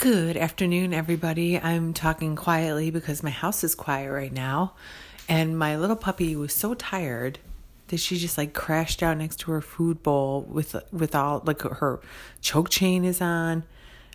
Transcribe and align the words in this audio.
Good 0.00 0.38
afternoon, 0.38 0.94
everybody. 0.94 1.58
I'm 1.60 1.92
talking 1.92 2.34
quietly 2.34 2.90
because 2.90 3.22
my 3.22 3.28
house 3.28 3.62
is 3.62 3.74
quiet 3.74 4.10
right 4.10 4.32
now. 4.32 4.72
And 5.28 5.58
my 5.58 5.76
little 5.76 5.94
puppy 5.94 6.34
was 6.34 6.54
so 6.54 6.72
tired 6.72 7.38
that 7.88 7.98
she 7.98 8.16
just 8.16 8.38
like 8.38 8.54
crashed 8.54 9.02
out 9.02 9.18
next 9.18 9.40
to 9.40 9.50
her 9.50 9.60
food 9.60 10.02
bowl 10.02 10.46
with 10.48 10.74
with 10.90 11.14
all 11.14 11.42
like 11.44 11.60
her 11.60 12.00
choke 12.40 12.70
chain 12.70 13.04
is 13.04 13.20
on. 13.20 13.64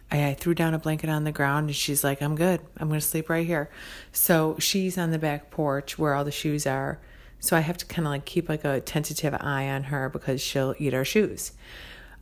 I, 0.09 0.29
I 0.29 0.33
threw 0.33 0.55
down 0.55 0.73
a 0.73 0.79
blanket 0.79 1.11
on 1.11 1.23
the 1.23 1.31
ground 1.31 1.67
and 1.67 1.75
she's 1.75 2.03
like, 2.03 2.19
I'm 2.19 2.35
good. 2.35 2.61
I'm 2.77 2.89
to 2.89 2.99
sleep 2.99 3.29
right 3.29 3.45
here. 3.45 3.69
So 4.11 4.55
she's 4.57 4.97
on 4.97 5.11
the 5.11 5.19
back 5.19 5.51
porch 5.51 5.99
where 5.99 6.15
all 6.15 6.25
the 6.25 6.31
shoes 6.31 6.65
are. 6.65 6.99
So 7.39 7.55
I 7.55 7.59
have 7.59 7.77
to 7.77 7.85
kind 7.85 8.07
of 8.07 8.11
like 8.11 8.25
keep 8.25 8.49
like 8.49 8.65
a 8.65 8.81
tentative 8.81 9.35
eye 9.39 9.69
on 9.69 9.83
her 9.83 10.09
because 10.09 10.41
she'll 10.41 10.73
eat 10.79 10.95
our 10.95 11.05
shoes. 11.05 11.51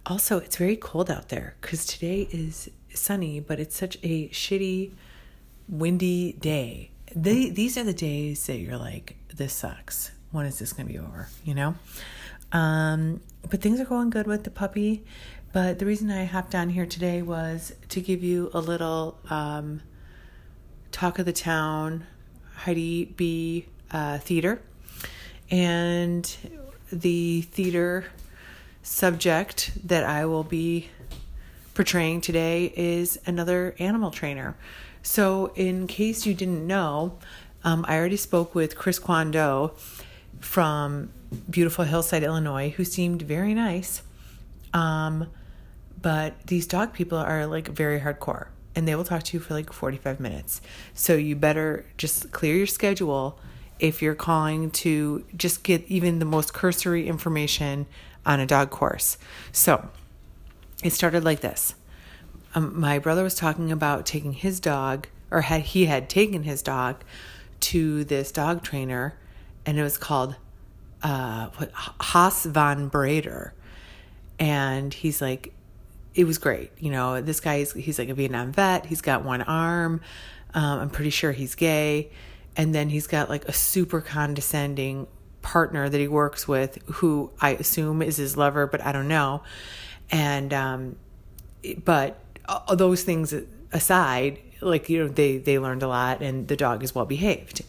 Also, 0.06 0.38
it's 0.38 0.58
very 0.58 0.76
cold 0.76 1.10
out 1.10 1.30
there 1.30 1.56
because 1.62 1.86
today 1.86 2.28
is 2.32 2.70
sunny, 2.94 3.40
but 3.40 3.60
it's 3.60 3.76
such 3.76 3.98
a 4.04 4.28
shitty, 4.30 4.92
windy 5.70 6.34
day. 6.34 6.92
They, 7.16 7.50
these 7.50 7.78
are 7.78 7.84
the 7.84 7.94
days 7.94 8.46
that 8.48 8.58
you're 8.58 8.78
like, 8.78 9.16
this 9.34 9.54
sucks. 9.54 10.12
When 10.32 10.46
is 10.46 10.60
this 10.60 10.74
going 10.74 10.88
to 10.88 10.94
be 10.94 11.00
over? 11.00 11.30
You 11.46 11.56
know? 11.56 11.76
Um, 12.52 13.22
but 13.50 13.62
things 13.62 13.80
are 13.80 13.86
going 13.86 14.10
good 14.10 14.28
with 14.28 14.44
the 14.44 14.52
puppy. 14.52 15.06
But 15.54 15.80
the 15.80 15.86
reason 15.86 16.10
I 16.10 16.26
hopped 16.26 16.54
on 16.56 16.70
here 16.70 16.86
today 16.86 17.22
was 17.22 17.74
to 17.90 18.02
give 18.02 18.24
you 18.24 18.50
a 18.54 18.60
little 18.60 19.20
um, 19.30 19.82
talk 20.92 21.20
of 21.20 21.26
the 21.26 21.34
town, 21.34 22.06
Heidi 22.56 23.06
B 23.06 23.68
uh, 23.92 24.18
theater, 24.18 24.62
and 25.50 26.36
the 26.92 27.44
theater 27.44 28.06
subject 28.84 29.72
that 29.88 30.04
I 30.04 30.26
will 30.26 30.44
be 30.44 30.90
portraying 31.74 32.22
today 32.22 32.72
is 32.76 33.18
another 33.26 33.76
animal 33.80 34.12
trainer. 34.12 34.56
So, 35.02 35.52
in 35.56 35.88
case 35.88 36.26
you 36.26 36.34
didn't 36.34 36.66
know, 36.68 37.18
um, 37.64 37.84
I 37.88 37.98
already 37.98 38.18
spoke 38.18 38.54
with 38.54 38.78
Chris 38.78 39.00
Kwando 39.00 39.78
from 40.40 41.10
beautiful 41.50 41.86
Hillside, 41.86 42.24
Illinois, 42.24 42.70
who 42.70 42.86
seemed 42.86 43.22
very 43.24 43.54
nice. 43.54 44.04
Um, 44.74 45.28
but 46.02 46.48
these 46.48 46.68
dog 46.68 46.94
people 46.94 47.18
are 47.18 47.46
like 47.48 47.70
very 47.70 48.02
hardcore 48.02 48.48
and 48.76 48.88
they 48.88 48.96
will 48.96 49.04
talk 49.04 49.24
to 49.24 49.38
you 49.38 49.42
for 49.42 49.54
like 49.54 49.72
45 49.72 50.20
minutes. 50.20 50.62
So 50.94 51.16
you 51.16 51.36
better 51.36 51.86
just 51.98 52.32
clear 52.32 52.56
your 52.56 52.68
schedule 52.68 53.40
if 53.80 54.02
you're 54.02 54.16
calling 54.16 54.72
to 54.72 55.26
just 55.36 55.64
get 55.64 55.84
even 55.88 56.20
the 56.20 56.26
most 56.26 56.54
cursory 56.54 57.08
information 57.08 57.86
on 58.26 58.40
a 58.40 58.46
dog 58.46 58.70
course. 58.70 59.18
So 59.52 59.90
it 60.84 60.92
started 60.92 61.24
like 61.24 61.42
this. 61.42 61.76
Um, 62.56 62.80
my 62.80 63.00
brother 63.00 63.24
was 63.24 63.36
talking 63.36 63.72
about 63.72 64.06
taking 64.06 64.34
his 64.34 64.60
dog, 64.60 65.08
or 65.32 65.42
had 65.42 65.62
he 65.62 65.86
had 65.86 66.10
taken 66.10 66.44
his 66.44 66.62
dog 66.62 67.04
to 67.62 68.04
this 68.04 68.32
dog 68.32 68.64
trainer, 68.64 69.18
and 69.66 69.80
it 69.80 69.84
was 69.84 69.98
called 69.98 70.36
uh, 71.02 71.50
what 71.58 71.72
Haas 71.74 72.46
van 72.46 72.90
Breder, 72.90 73.52
and 74.40 74.94
he's 74.94 75.22
like, 75.22 75.54
it 76.14 76.26
was 76.26 76.38
great. 76.38 76.72
You 76.80 76.92
know, 76.92 77.22
this 77.22 77.40
guy 77.40 77.56
is 77.56 77.74
he's 77.74 77.98
like 77.98 78.10
a 78.10 78.14
Vietnam 78.14 78.52
vet. 78.52 78.86
He's 78.86 79.02
got 79.02 79.26
one 79.26 79.42
arm. 79.42 80.02
Um, 80.54 80.80
I'm 80.82 80.90
pretty 80.90 81.10
sure 81.10 81.32
he's 81.32 81.56
gay, 81.56 82.12
and 82.56 82.76
then 82.76 82.90
he's 82.90 83.08
got 83.08 83.30
like 83.30 83.46
a 83.46 83.54
super 83.54 84.02
condescending 84.02 85.08
partner 85.44 85.88
that 85.88 86.00
he 86.00 86.08
works 86.08 86.48
with, 86.48 86.80
who 86.96 87.30
I 87.40 87.52
assume 87.52 88.02
is 88.02 88.18
his 88.18 88.36
lover, 88.36 88.66
but 88.66 88.82
I 88.82 88.92
don't 88.92 89.08
know 89.08 89.44
and 90.14 90.54
um, 90.54 90.96
but 91.84 92.20
those 92.74 93.04
things 93.04 93.34
aside, 93.72 94.40
like 94.62 94.88
you 94.88 95.00
know, 95.00 95.08
they 95.08 95.38
they 95.38 95.60
learned 95.60 95.84
a 95.84 95.88
lot, 95.88 96.22
and 96.22 96.48
the 96.48 96.56
dog 96.56 96.84
is 96.84 96.94
well 96.94 97.06
behaved. 97.06 97.64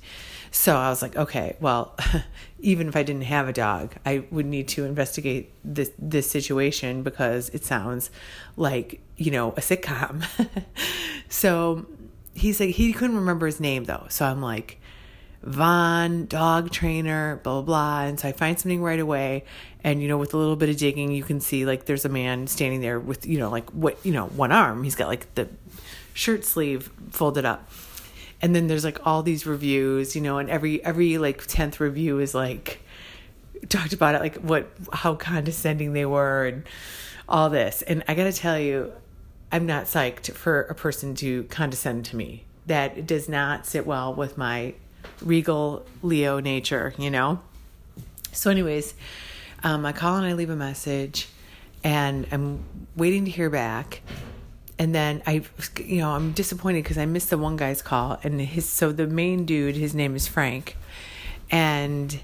So 0.51 0.77
I 0.77 0.89
was 0.89 1.03
like, 1.03 1.17
okay, 1.17 1.57
well, 1.59 1.97
even 2.61 2.87
if 2.87 2.95
I 2.95 3.03
didn't 3.03 3.23
have 3.23 3.49
a 3.49 3.53
dog, 3.53 3.95
I 4.07 4.25
would 4.31 4.47
need 4.47 4.69
to 4.69 4.85
investigate 4.85 5.53
this 5.65 5.91
this 5.99 6.31
situation 6.31 7.03
because 7.03 7.49
it 7.51 7.65
sounds 7.65 8.11
like 8.57 9.01
you 9.17 9.31
know 9.31 9.51
a 9.53 9.61
sitcom. 9.61 10.25
so 11.29 11.87
he's 12.35 12.61
like 12.61 12.75
he 12.75 12.93
couldn't 12.93 13.17
remember 13.17 13.47
his 13.47 13.59
name 13.59 13.85
though, 13.85 14.07
so 14.11 14.27
I'm 14.27 14.43
like, 14.43 14.81
Von, 15.45 16.25
dog 16.25 16.71
trainer, 16.71 17.39
blah, 17.43 17.61
blah, 17.61 17.63
blah. 17.63 18.03
And 18.05 18.19
so 18.19 18.29
I 18.29 18.33
find 18.33 18.59
something 18.59 18.83
right 18.83 18.99
away. 18.99 19.45
And, 19.83 20.01
you 20.01 20.09
know, 20.09 20.17
with 20.17 20.33
a 20.33 20.39
little 20.39 20.57
bit 20.57 20.71
of 20.71 20.79
digging, 20.79 21.13
you 21.13 21.23
can 21.23 21.39
see 21.41 21.67
like 21.67 21.85
there's 21.85 22.07
a 22.07 22.09
man 22.09 22.47
standing 22.47 22.81
there 22.81 22.99
with, 22.99 23.27
you 23.27 23.39
know, 23.39 23.51
like 23.51 23.69
what, 23.71 23.99
you 24.05 24.13
know, 24.13 24.27
one 24.29 24.53
arm. 24.53 24.83
He's 24.85 24.95
got 24.95 25.09
like 25.09 25.35
the 25.35 25.49
shirt 26.15 26.45
sleeve 26.45 26.91
folded 27.11 27.45
up. 27.45 27.71
And 28.41 28.57
then 28.57 28.67
there's 28.67 28.85
like 28.85 29.07
all 29.07 29.23
these 29.23 29.47
reviews, 29.47 30.17
you 30.17 30.23
know, 30.23 30.39
and 30.39 30.49
every, 30.49 30.83
every 30.83 31.19
like 31.19 31.47
10th 31.47 31.79
review 31.79 32.21
is 32.21 32.35
like, 32.35 32.81
talked 33.69 33.93
about 33.93 34.15
it, 34.15 34.21
like 34.21 34.37
what, 34.37 34.71
how 34.93 35.15
condescending 35.15 35.93
they 35.93 36.07
were 36.07 36.47
and 36.47 36.65
all 37.29 37.51
this. 37.51 37.83
And 37.83 38.03
I 38.09 38.15
got 38.15 38.25
to 38.25 38.33
tell 38.33 38.59
you, 38.59 38.93
I'm 39.53 39.67
not 39.67 39.85
psyched 39.85 40.33
for 40.33 40.63
a 40.63 40.75
person 40.75 41.15
to 41.17 41.45
condescend 41.45 42.07
to 42.07 42.17
me. 42.17 42.45
That 42.67 43.07
does 43.07 43.29
not 43.29 43.67
sit 43.67 43.87
well 43.87 44.15
with 44.15 44.39
my 44.39 44.75
regal 45.21 45.85
Leo 46.03 46.41
nature, 46.41 46.95
you 46.99 47.11
know? 47.11 47.41
So, 48.33 48.51
anyways, 48.51 48.95
um, 49.63 49.87
I 49.87 49.93
call 49.93 50.17
and 50.17 50.27
I 50.27 50.33
leave 50.33 50.51
a 50.51 50.57
message, 50.57 51.29
and 51.83 52.27
I'm 52.33 52.65
waiting 52.97 53.25
to 53.25 53.31
hear 53.31 53.51
back. 53.51 54.01
And 54.79 54.95
then 54.95 55.23
I, 55.27 55.43
you 55.79 55.99
know, 55.99 56.11
I'm 56.11 56.33
disappointed 56.33 56.83
because 56.83 56.99
I 56.99 57.07
missed 57.07 57.31
the 57.31 57.39
one 57.39 57.57
guy's 57.57 57.81
call, 57.81 58.19
and 58.23 58.41
his 58.41 58.69
so 58.69 58.91
the 58.91 59.07
main 59.07 59.45
dude, 59.45 59.77
his 59.77 59.95
name 59.95 60.17
is 60.17 60.27
Frank, 60.27 60.77
and 61.51 62.21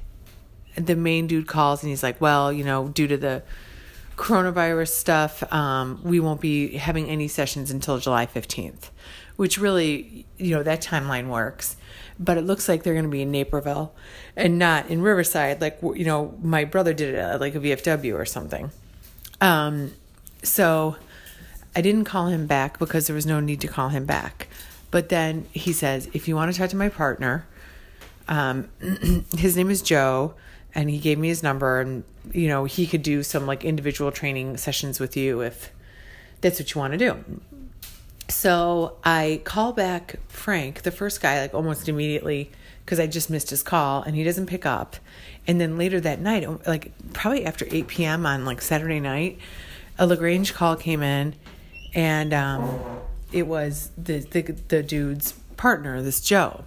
the 0.76 0.96
main 0.96 1.26
dude 1.26 1.46
calls 1.46 1.82
and 1.82 1.90
he's 1.90 2.02
like, 2.02 2.20
well, 2.20 2.52
you 2.52 2.64
know, 2.64 2.88
due 2.88 3.06
to 3.06 3.16
the 3.16 3.42
coronavirus 4.16 4.88
stuff, 4.88 5.42
um, 5.52 6.00
we 6.04 6.20
won't 6.20 6.40
be 6.40 6.76
having 6.76 7.08
any 7.08 7.28
sessions 7.28 7.70
until 7.70 7.98
July 7.98 8.26
15th, 8.26 8.90
which 9.40 9.58
really, 9.58 10.26
you 10.36 10.54
know, 10.54 10.62
that 10.62 10.82
timeline 10.82 11.28
works 11.28 11.76
but 12.20 12.36
it 12.36 12.42
looks 12.42 12.68
like 12.68 12.82
they're 12.82 12.92
going 12.92 13.06
to 13.06 13.10
be 13.10 13.22
in 13.22 13.30
Naperville 13.30 13.94
and 14.36 14.58
not 14.58 14.88
in 14.88 15.00
Riverside, 15.00 15.60
like 15.62 15.78
you 15.82 16.04
know 16.04 16.38
my 16.42 16.64
brother 16.64 16.92
did 16.92 17.14
it 17.14 17.18
at 17.18 17.40
like 17.40 17.54
a 17.54 17.58
VFW 17.60 18.14
or 18.14 18.26
something. 18.26 18.70
Um, 19.40 19.94
so 20.42 20.96
I 21.74 21.80
didn't 21.80 22.04
call 22.04 22.26
him 22.26 22.46
back 22.46 22.78
because 22.78 23.06
there 23.06 23.16
was 23.16 23.24
no 23.24 23.40
need 23.40 23.62
to 23.62 23.68
call 23.68 23.88
him 23.88 24.04
back. 24.04 24.48
But 24.90 25.08
then 25.08 25.46
he 25.52 25.72
says, 25.72 26.10
if 26.12 26.28
you 26.28 26.36
want 26.36 26.52
to 26.52 26.58
talk 26.58 26.68
to 26.70 26.76
my 26.76 26.90
partner, 26.90 27.46
um, 28.28 28.68
his 29.38 29.56
name 29.56 29.70
is 29.70 29.80
Joe, 29.80 30.34
and 30.74 30.90
he 30.90 30.98
gave 30.98 31.18
me 31.18 31.28
his 31.28 31.42
number, 31.42 31.80
and 31.80 32.04
you 32.32 32.48
know 32.48 32.64
he 32.66 32.86
could 32.86 33.02
do 33.02 33.22
some 33.22 33.46
like 33.46 33.64
individual 33.64 34.12
training 34.12 34.58
sessions 34.58 35.00
with 35.00 35.16
you 35.16 35.40
if 35.40 35.72
that's 36.42 36.60
what 36.60 36.74
you 36.74 36.78
want 36.78 36.92
to 36.92 36.98
do. 36.98 37.40
So 38.30 38.96
I 39.04 39.40
call 39.44 39.72
back 39.72 40.16
Frank, 40.28 40.82
the 40.82 40.90
first 40.90 41.20
guy, 41.20 41.40
like 41.40 41.54
almost 41.54 41.88
immediately 41.88 42.50
because 42.84 43.00
I 43.00 43.06
just 43.06 43.30
missed 43.30 43.50
his 43.50 43.62
call 43.62 44.02
and 44.02 44.16
he 44.16 44.24
doesn't 44.24 44.46
pick 44.46 44.64
up. 44.64 44.96
And 45.46 45.60
then 45.60 45.76
later 45.76 46.00
that 46.00 46.20
night, 46.20 46.48
like 46.66 46.92
probably 47.12 47.44
after 47.44 47.66
8 47.70 47.88
p.m. 47.88 48.26
on 48.26 48.44
like 48.44 48.62
Saturday 48.62 49.00
night, 49.00 49.38
a 49.98 50.06
LaGrange 50.06 50.54
call 50.54 50.76
came 50.76 51.02
in 51.02 51.34
and 51.94 52.32
um, 52.32 52.80
it 53.32 53.46
was 53.46 53.90
the, 53.98 54.20
the, 54.20 54.42
the 54.68 54.82
dude's 54.82 55.32
partner, 55.56 56.02
this 56.02 56.20
Joe. 56.20 56.64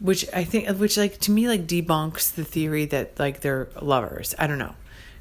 Which 0.00 0.26
I 0.34 0.44
think, 0.44 0.68
which 0.78 0.96
like 0.96 1.18
to 1.20 1.30
me, 1.30 1.46
like 1.46 1.66
debunks 1.66 2.34
the 2.34 2.44
theory 2.44 2.86
that 2.86 3.18
like 3.20 3.40
they're 3.40 3.68
lovers. 3.80 4.34
I 4.36 4.48
don't 4.48 4.58
know, 4.58 4.74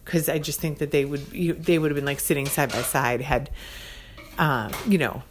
because 0.03 0.27
I 0.27 0.39
just 0.39 0.59
think 0.59 0.79
that 0.79 0.89
they 0.89 1.05
would 1.05 1.27
they 1.27 1.77
would 1.77 1.91
have 1.91 1.95
been 1.95 2.05
like 2.05 2.19
sitting 2.19 2.47
side 2.47 2.71
by 2.71 2.81
side 2.81 3.21
had 3.21 3.51
um, 4.41 4.71
you 4.87 4.97
know, 4.97 5.21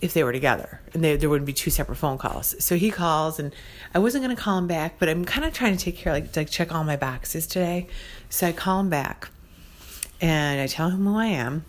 if 0.00 0.14
they 0.14 0.22
were 0.22 0.32
together 0.32 0.80
and 0.94 1.02
they, 1.02 1.16
there 1.16 1.28
wouldn't 1.28 1.46
be 1.46 1.52
two 1.52 1.70
separate 1.70 1.96
phone 1.96 2.16
calls. 2.16 2.54
So 2.64 2.76
he 2.76 2.90
calls 2.92 3.38
and 3.40 3.52
I 3.92 3.98
wasn't 3.98 4.24
going 4.24 4.34
to 4.34 4.40
call 4.40 4.56
him 4.56 4.68
back, 4.68 4.98
but 5.00 5.08
I'm 5.08 5.24
kind 5.24 5.44
of 5.44 5.52
trying 5.52 5.76
to 5.76 5.84
take 5.84 5.96
care, 5.96 6.12
like, 6.12 6.34
like 6.34 6.48
check 6.48 6.72
all 6.72 6.84
my 6.84 6.96
boxes 6.96 7.46
today. 7.46 7.88
So 8.30 8.46
I 8.46 8.52
call 8.52 8.80
him 8.80 8.88
back 8.88 9.28
and 10.20 10.60
I 10.60 10.68
tell 10.68 10.90
him 10.90 11.04
who 11.04 11.16
I 11.16 11.26
am. 11.26 11.64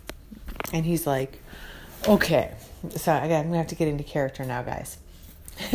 And 0.72 0.86
he's 0.86 1.04
like, 1.04 1.40
okay. 2.06 2.54
So 2.90 3.12
I 3.12 3.26
got, 3.26 3.40
I'm 3.40 3.42
going 3.42 3.52
to 3.52 3.58
have 3.58 3.66
to 3.68 3.74
get 3.74 3.88
into 3.88 4.04
character 4.04 4.44
now, 4.44 4.62
guys. 4.62 4.98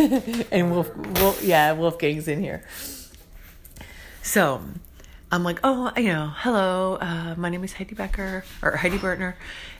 and 0.52 0.72
Wolf, 0.72 0.96
Wolf, 1.20 1.44
yeah, 1.44 1.74
Wolfgang's 1.74 2.30
in 2.30 2.42
here. 2.42 2.64
So 4.22 4.62
I'm 5.32 5.44
like, 5.44 5.60
oh, 5.64 5.92
you 5.96 6.08
know, 6.08 6.32
hello, 6.38 6.98
uh, 7.00 7.36
my 7.38 7.50
name 7.50 7.64
is 7.64 7.74
Heidi 7.74 7.94
Becker 7.94 8.44
or 8.64 8.78
Heidi 8.78 8.98
Bertner, 8.98 9.36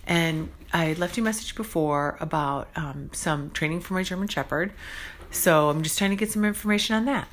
and 0.10 0.50
I 0.74 0.94
left 0.94 1.16
you 1.16 1.24
a 1.24 1.26
message 1.26 1.56
before 1.56 2.18
about 2.20 2.68
um, 2.76 3.12
some 3.14 3.52
training 3.52 3.82
for 3.82 3.94
my 3.94 4.04
German 4.04 4.28
Shepherd, 4.28 4.74
so 5.30 5.70
I'm 5.70 5.84
just 5.84 5.98
trying 6.00 6.10
to 6.10 6.16
get 6.16 6.32
some 6.32 6.44
information 6.44 6.96
on 6.96 7.06
that. 7.06 7.28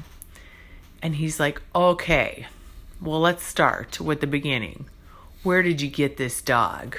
And 1.02 1.16
he's 1.16 1.40
like, 1.40 1.60
okay, 1.74 2.46
well, 3.00 3.20
let's 3.20 3.42
start 3.42 3.98
with 3.98 4.20
the 4.20 4.26
beginning. 4.26 4.86
Where 5.42 5.62
did 5.62 5.80
you 5.80 5.88
get 5.88 6.18
this 6.18 6.42
dog? 6.42 6.96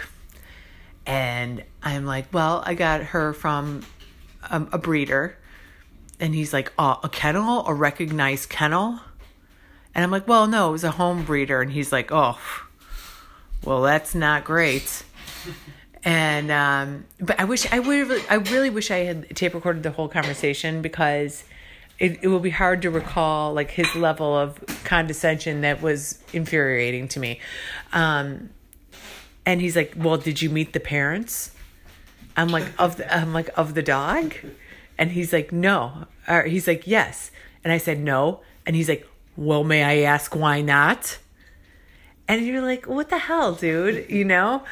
And 1.06 1.63
I'm 1.83 2.06
like, 2.06 2.33
well, 2.33 2.63
I 2.65 2.74
got 2.74 3.01
her 3.01 3.33
from 3.33 3.83
um, 4.50 4.69
a 4.71 4.77
breeder. 4.77 5.38
And 6.19 6.33
he's 6.33 6.53
like, 6.53 6.74
oh, 6.79 7.00
a 7.03 7.09
kennel, 7.09 7.65
a 7.68 7.74
recognized 7.74 8.50
kennel. 8.50 9.00
And 9.94 10.03
I'm 10.03 10.12
like, 10.12 10.27
well, 10.27 10.47
no, 10.47 10.69
it 10.69 10.71
was 10.71 10.83
a 10.83 10.91
home 10.91 11.24
breeder. 11.24 11.62
And 11.62 11.71
he's 11.71 11.91
like, 11.91 12.12
oh, 12.12 12.39
well, 13.63 13.81
that's 13.81 14.15
not 14.15 14.44
great. 14.44 15.03
And 16.03 16.51
um, 16.51 17.05
but 17.19 17.39
I 17.39 17.44
wish 17.45 17.71
I 17.71 17.79
would 17.79 18.23
I 18.29 18.35
really 18.35 18.69
wish 18.69 18.91
I 18.91 18.99
had 18.99 19.35
tape 19.35 19.53
recorded 19.53 19.83
the 19.83 19.91
whole 19.91 20.07
conversation 20.07 20.81
because 20.81 21.44
it, 21.99 22.19
it 22.21 22.27
will 22.27 22.39
be 22.39 22.51
hard 22.51 22.81
to 22.83 22.89
recall 22.89 23.53
like 23.53 23.71
his 23.71 23.94
level 23.95 24.38
of 24.38 24.59
condescension 24.83 25.61
that 25.61 25.81
was 25.81 26.19
infuriating 26.33 27.07
to 27.09 27.19
me. 27.19 27.39
Um, 27.94 28.51
and 29.45 29.59
he's 29.59 29.75
like, 29.75 29.94
"Well, 29.97 30.17
did 30.17 30.41
you 30.41 30.49
meet 30.49 30.73
the 30.73 30.79
parents?" 30.79 31.51
I'm 32.35 32.50
like, 32.50 32.67
"Of 32.77 32.97
the 32.97 33.13
I'm 33.13 33.33
like 33.33 33.50
of 33.57 33.73
the 33.73 33.81
dog," 33.81 34.33
and 34.97 35.11
he's 35.11 35.33
like, 35.33 35.51
"No," 35.51 36.05
or 36.27 36.43
he's 36.43 36.67
like, 36.67 36.85
"Yes," 36.85 37.31
and 37.63 37.73
I 37.73 37.79
said, 37.79 38.00
"No," 38.00 38.41
and 38.65 38.75
he's 38.75 38.88
like, 38.88 39.07
"Well, 39.35 39.63
may 39.63 39.83
I 39.83 40.09
ask 40.09 40.35
why 40.35 40.61
not?" 40.61 41.17
And 42.27 42.45
you're 42.45 42.61
like, 42.61 42.85
"What 42.85 43.09
the 43.09 43.17
hell, 43.17 43.53
dude?" 43.53 44.09
You 44.09 44.23
know. 44.23 44.63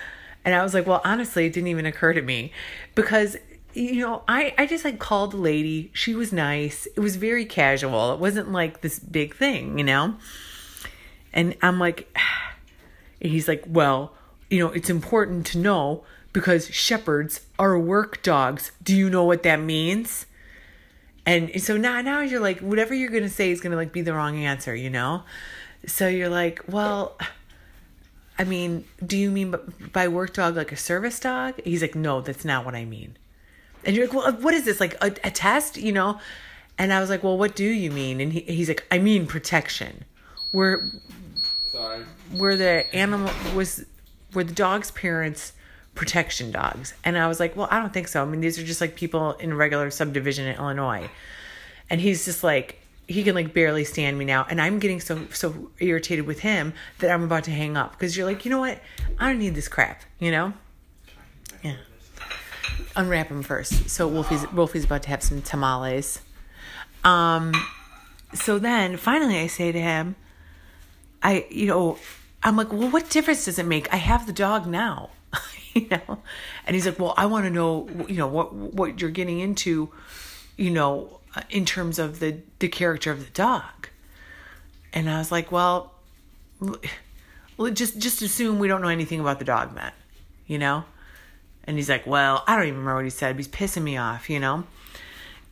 And 0.46 0.54
I 0.54 0.64
was 0.64 0.74
like, 0.74 0.88
well, 0.88 1.02
honestly, 1.04 1.48
it 1.48 1.54
didn't 1.54 1.68
even 1.68 1.86
occur 1.86 2.14
to 2.14 2.22
me 2.22 2.52
because 2.94 3.36
you 3.76 4.00
know, 4.00 4.24
I, 4.28 4.54
I 4.58 4.66
just 4.66 4.86
like 4.86 5.00
called 5.00 5.34
the 5.34 5.38
lady. 5.38 5.92
She 5.94 6.16
was 6.16 6.32
nice. 6.32 6.88
It 6.96 7.00
was 7.02 7.18
very 7.18 7.44
casual. 7.44 8.14
It 8.14 8.20
wasn't 8.20 8.52
like 8.52 8.82
this 8.82 9.00
big 9.00 9.36
thing, 9.36 9.78
you 9.78 9.84
know? 9.84 10.16
And 11.34 11.58
I'm 11.62 11.78
like, 11.78 12.08
and 13.22 13.32
he's 13.32 13.48
like, 13.48 13.66
well, 13.68 14.14
you 14.50 14.60
know, 14.60 14.70
it's 14.72 14.90
important 14.90 15.46
to 15.48 15.58
know 15.58 16.06
because 16.32 16.74
shepherds 16.74 17.42
are 17.60 17.78
work 17.78 18.24
dogs. 18.24 18.72
Do 18.82 18.96
you 18.96 19.10
know 19.10 19.26
what 19.26 19.44
that 19.44 19.60
means? 19.60 20.26
And 21.26 21.62
so 21.62 21.76
now, 21.76 22.00
now 22.02 22.22
you're 22.22 22.40
like, 22.40 22.60
whatever 22.60 22.94
you're 22.94 23.10
going 23.10 23.24
to 23.24 23.30
say 23.30 23.52
is 23.52 23.60
going 23.60 23.72
to 23.72 23.78
like 23.78 23.92
be 23.92 24.02
the 24.02 24.14
wrong 24.14 24.38
answer, 24.38 24.74
you 24.74 24.90
know? 24.90 25.24
So 25.86 26.08
you're 26.08 26.30
like, 26.30 26.62
well, 26.68 27.18
I 28.38 28.44
mean, 28.44 28.86
do 29.06 29.18
you 29.18 29.32
mean 29.32 29.56
by 29.94 30.08
work 30.08 30.34
dog 30.34 30.56
like 30.56 30.72
a 30.72 30.78
service 30.78 31.20
dog? 31.20 31.60
He's 31.64 31.82
like, 31.82 31.96
no, 31.96 32.22
that's 32.22 32.44
not 32.44 32.66
what 32.66 32.76
I 32.76 32.86
mean. 32.86 33.18
And 33.86 33.96
you're 33.96 34.08
like, 34.08 34.16
well, 34.16 34.32
what 34.34 34.54
is 34.54 34.66
this? 34.66 34.80
Like 34.80 34.96
a, 35.02 35.08
a 35.24 35.32
test, 35.32 35.78
you 35.78 35.92
know? 35.92 36.20
And 36.78 36.92
I 36.92 37.00
was 37.00 37.10
like, 37.10 37.24
well, 37.24 37.38
what 37.38 37.56
do 37.56 37.64
you 37.64 37.92
mean? 37.92 38.20
And 38.20 38.34
he, 38.34 38.42
he's 38.42 38.68
like, 38.68 38.86
I 38.92 38.98
mean 38.98 39.28
protection. 39.28 40.04
Where, 40.52 40.90
Sorry. 41.72 42.04
where 42.36 42.58
the 42.58 42.94
animal 42.94 43.32
was, 43.56 43.86
where 44.34 44.44
the 44.44 44.54
dog's 44.54 44.92
parents 44.92 45.54
protection 45.96 46.52
dogs. 46.52 46.94
And 47.04 47.18
I 47.18 47.28
was 47.28 47.40
like, 47.40 47.56
well, 47.56 47.70
I 47.72 47.80
don't 47.80 47.94
think 47.94 48.10
so. 48.10 48.22
I 48.22 48.26
mean, 48.26 48.42
these 48.42 48.60
are 48.60 48.64
just 48.64 48.82
like 48.82 48.96
people 48.96 49.34
in 49.34 49.54
regular 49.54 49.90
subdivision 49.90 50.46
in 50.46 50.58
Illinois. 50.58 51.10
And 51.90 52.02
he's 52.02 52.26
just 52.26 52.44
like, 52.44 52.82
he 53.08 53.24
can 53.24 53.36
like 53.36 53.54
barely 53.54 53.84
stand 53.84 54.18
me 54.18 54.26
now 54.26 54.46
and 54.50 54.60
i'm 54.62 54.80
getting 54.80 55.00
so 55.00 55.26
so 55.32 55.70
irritated 55.80 56.26
with 56.26 56.40
him 56.40 56.74
that 57.00 57.12
i'm 57.12 57.24
about 57.24 57.44
to 57.44 57.52
hang 57.52 57.78
up 57.78 57.92
because 57.92 58.18
you're 58.18 58.26
like 58.26 58.46
you 58.46 58.52
know 58.52 58.60
what? 58.60 58.82
I 59.20 59.30
don't 59.30 59.40
need 59.40 59.56
this 59.56 59.68
crap 59.68 60.02
you 60.20 60.32
know? 60.32 60.54
Yeah. 61.64 61.76
Unwrap 62.96 63.28
him 63.28 63.44
first. 63.44 63.90
So 63.90 64.08
wolfie's 64.08 64.50
wolfie's 64.52 64.86
about 64.86 65.04
to 65.04 65.10
have 65.10 65.22
some 65.22 65.42
tamales. 65.42 66.22
Um 67.04 67.54
so 68.34 68.60
then 68.60 68.98
finally 68.98 69.40
i 69.40 69.48
say 69.48 69.72
to 69.72 69.80
him 69.80 70.16
i 71.24 71.46
you 71.50 71.68
know 71.68 71.98
i'm 72.44 72.58
like 72.58 72.74
well 72.74 72.90
what 72.90 73.10
difference 73.10 73.46
does 73.46 73.60
it 73.60 73.66
make? 73.66 73.94
I 73.94 73.98
have 73.98 74.26
the 74.26 74.34
dog 74.34 74.68
now 74.68 75.12
you 75.74 75.88
know? 75.90 76.20
And 76.66 76.76
he's 76.76 76.86
like 76.86 77.00
well 77.00 77.14
i 77.18 77.28
want 77.28 77.46
to 77.46 77.52
know 77.52 77.88
you 78.08 78.16
know 78.16 78.28
what 78.28 78.54
what 78.54 79.00
you're 79.00 79.12
getting 79.12 79.40
into 79.40 79.92
you 80.58 80.72
know 80.72 81.20
in 81.50 81.66
terms 81.66 82.00
of 82.00 82.20
the 82.20 82.38
the 82.60 82.68
character 82.68 83.12
of 83.12 83.26
the 83.26 83.32
dog. 83.32 83.90
And 84.94 85.10
I 85.10 85.18
was 85.18 85.32
like, 85.32 85.52
well, 85.52 85.94
just 87.74 87.98
just 88.00 88.22
assume 88.22 88.60
we 88.60 88.68
don't 88.68 88.82
know 88.82 88.88
anything 88.88 89.20
about 89.20 89.40
the 89.40 89.46
dog 89.46 89.76
then, 89.76 89.92
you 90.48 90.58
know? 90.58 90.86
And 91.66 91.78
he's 91.78 91.90
like, 91.90 92.06
well, 92.06 92.44
I 92.48 92.56
don't 92.56 92.68
even 92.68 92.80
remember 92.80 92.96
what 92.96 93.06
he 93.06 93.10
said. 93.10 93.36
He's 93.36 93.48
pissing 93.48 93.84
me 93.84 93.98
off, 93.98 94.30
you 94.30 94.40
know? 94.40 94.66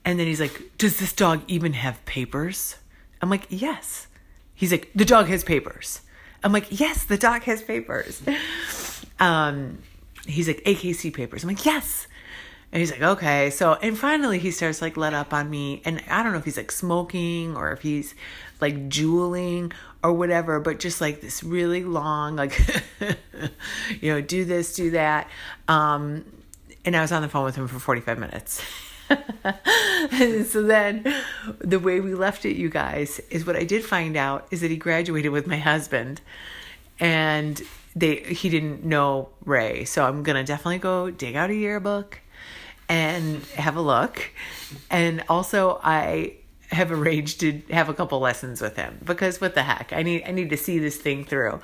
And 0.06 0.20
then 0.20 0.28
he's 0.28 0.40
like, 0.40 0.78
does 0.78 1.00
this 1.00 1.14
dog 1.14 1.42
even 1.48 1.74
have 1.74 2.04
papers? 2.06 2.76
I'm 3.22 3.30
like, 3.30 3.48
yes. 3.50 4.08
He's 4.54 4.72
like, 4.72 4.92
the 4.94 5.06
dog 5.06 5.28
has 5.28 5.44
papers. 5.44 6.02
I'm 6.44 6.52
like, 6.52 6.80
yes, 6.80 7.06
the 7.06 7.18
dog 7.18 7.44
has 7.44 7.62
papers. 7.62 8.22
um, 9.20 9.80
he's 10.28 10.48
like, 10.48 10.64
AKC 10.66 11.14
papers. 11.14 11.44
I'm 11.44 11.50
like, 11.50 11.66
yes. 11.66 12.08
And 12.74 12.80
he's 12.80 12.90
like, 12.90 13.04
okay. 13.04 13.52
So, 13.52 13.74
and 13.84 13.96
finally 13.96 14.40
he 14.40 14.50
starts 14.50 14.82
like 14.82 14.98
let 14.98 15.14
up 15.14 15.32
on 15.32 15.48
me. 15.48 15.84
And 15.86 16.04
I 16.10 16.24
don't 16.24 16.32
know 16.32 16.40
if 16.40 16.46
he's 16.46 16.58
like 16.58 16.72
smoking 16.72 17.56
or 17.56 17.72
if 17.72 17.84
he's 17.84 18.16
like 18.60 18.90
juuling 18.90 19.72
or 20.04 20.12
whatever, 20.12 20.60
but 20.60 20.80
just 20.80 21.00
like 21.00 21.22
this 21.22 21.44
really 21.44 21.84
long, 21.84 22.36
like, 22.36 22.60
you 24.02 24.12
know, 24.12 24.22
do 24.22 24.44
this, 24.44 24.74
do 24.74 24.90
that. 24.90 25.30
Um, 25.68 26.26
and 26.84 26.96
I 26.96 27.02
was 27.02 27.12
on 27.12 27.22
the 27.22 27.30
phone 27.30 27.46
with 27.46 27.56
him 27.56 27.68
for 27.68 27.78
45 27.78 28.18
minutes. 28.18 28.64
so 30.50 30.64
then 30.64 31.06
the 31.60 31.80
way 31.80 32.00
we 32.00 32.16
left 32.16 32.44
it, 32.44 32.56
you 32.56 32.70
guys, 32.70 33.20
is 33.30 33.46
what 33.46 33.56
I 33.56 33.66
did 33.66 33.86
find 33.86 34.18
out 34.18 34.48
is 34.50 34.62
that 34.62 34.72
he 34.72 34.78
graduated 34.78 35.32
with 35.32 35.46
my 35.46 35.58
husband 35.58 36.22
and 37.00 37.62
they 37.96 38.16
he 38.16 38.50
didn't 38.50 38.84
know 38.84 39.30
Ray. 39.46 39.86
So 39.86 40.08
I'm 40.08 40.24
gonna 40.24 40.44
definitely 40.44 40.80
go 40.80 41.12
dig 41.12 41.36
out 41.36 41.52
a 41.52 41.56
yearbook 41.56 42.23
and 42.90 43.44
have 43.56 43.76
a 43.76 43.82
look. 43.82 44.32
And 44.90 45.24
also, 45.30 45.80
I 45.84 46.36
have 46.74 46.92
arranged 46.92 47.40
to 47.42 47.62
have 47.70 47.88
a 47.88 47.94
couple 47.94 48.20
lessons 48.20 48.62
with 48.62 48.76
him 48.76 49.00
because 49.04 49.40
what 49.40 49.54
the 49.54 49.62
heck 49.62 49.94
I 49.94 50.02
need 50.02 50.24
I 50.26 50.32
need 50.32 50.50
to 50.50 50.58
see 50.58 50.80
this 50.80 50.98
thing 50.98 51.24
through. 51.24 51.62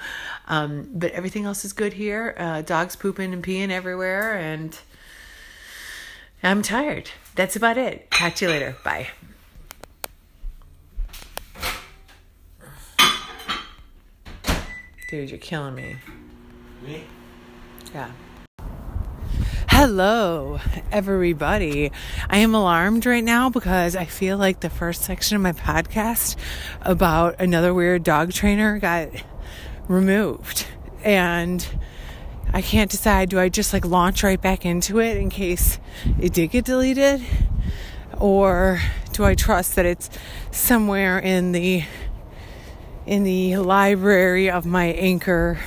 Um, 0.48 0.88
but 0.94 1.12
everything 1.12 1.46
else 1.46 1.66
is 1.66 1.74
good 1.74 1.94
here. 1.94 2.36
Uh, 2.38 2.62
dogs 2.62 2.96
pooping 2.96 3.34
and 3.34 3.44
peeing 3.44 3.72
everywhere, 3.72 4.36
and 4.36 4.78
I'm 6.44 6.62
tired. 6.62 7.10
That's 7.36 7.56
about 7.56 7.78
it. 7.78 8.10
Talk 8.12 8.36
to 8.36 8.46
you 8.46 8.52
later. 8.52 8.76
Bye. 8.84 9.08
Dude, 15.10 15.32
you're 15.32 15.40
killing 15.40 15.74
me. 15.74 15.96
Me? 16.86 17.04
Yeah. 17.94 18.12
Hello, 19.82 20.60
everybody. 20.92 21.90
I 22.30 22.40
am 22.40 22.54
alarmed 22.54 23.06
right 23.06 23.24
now 23.24 23.50
because 23.50 23.96
I 23.96 24.04
feel 24.04 24.38
like 24.38 24.60
the 24.60 24.70
first 24.70 25.04
section 25.04 25.38
of 25.38 25.42
my 25.42 25.54
podcast 25.54 26.36
about 26.82 27.40
another 27.40 27.74
weird 27.74 28.04
dog 28.04 28.34
trainer 28.34 28.78
got 28.78 29.08
removed. 29.88 30.68
And 31.02 31.66
I 32.52 32.62
can't 32.62 32.92
decide 32.92 33.30
do 33.30 33.40
I 33.40 33.48
just 33.48 33.72
like 33.72 33.86
launch 33.86 34.22
right 34.22 34.42
back 34.42 34.66
into 34.66 35.00
it 35.00 35.16
in 35.16 35.30
case 35.30 35.80
it 36.20 36.34
did 36.34 36.52
get 36.52 36.66
deleted? 36.66 37.24
Or 38.18 38.82
do 39.14 39.24
I 39.24 39.34
trust 39.34 39.78
that 39.78 39.86
it's 39.86 40.10
somewhere 40.52 41.20
in 41.20 41.54
the 41.54 41.86
in 43.06 43.24
the 43.24 43.56
library 43.56 44.50
of 44.50 44.66
my 44.66 44.88
anchor 44.88 45.58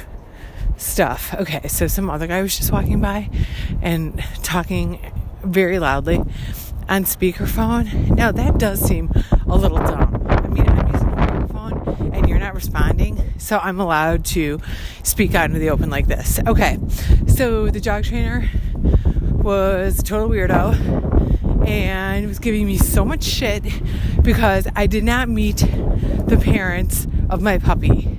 stuff. 0.83 1.35
Okay, 1.35 1.67
so 1.69 1.87
some 1.87 2.11
other 2.11 2.27
guy 2.27 2.43
was 2.43 2.57
just 2.57 2.73
walking 2.73 3.01
by 3.01 3.31
and 3.81 4.23
talking 4.43 5.01
very 5.43 5.79
loudly 5.79 6.17
on 6.89 7.05
speakerphone. 7.05 8.11
Now 8.17 8.33
that 8.33 8.59
does 8.59 8.81
seem 8.81 9.11
a 9.47 9.57
little 9.57 9.79
dumb. 9.79 10.27
I 10.29 10.47
mean, 10.49 10.69
I'm 10.69 10.93
using 10.93 11.09
a 11.09 11.17
microphone 11.17 12.13
and 12.15 12.29
you're 12.29 12.39
not 12.39 12.55
responding, 12.55 13.33
so 13.39 13.59
I'm 13.59 13.81
allowed 13.81 14.25
to 14.27 14.61
speak 15.03 15.35
out 15.35 15.47
into 15.47 15.59
the 15.59 15.71
open 15.71 15.91
like 15.91 16.07
this. 16.07 16.41
Okay, 16.47 16.79
so 17.27 17.71
the 17.71 17.81
dog 17.81 18.05
trainer 18.05 18.49
was 18.75 19.99
a 19.99 20.03
total 20.03 20.29
weirdo 20.29 21.67
and 21.67 22.27
was 22.27 22.39
giving 22.39 22.67
me 22.67 22.77
so 22.77 23.05
much 23.05 23.23
shit 23.23 23.65
because 24.23 24.67
I 24.77 24.87
did 24.87 25.05
not 25.05 25.29
meet 25.29 25.59
the 25.59 26.41
parents 26.43 27.07
of 27.31 27.41
my 27.41 27.59
puppy. 27.59 28.19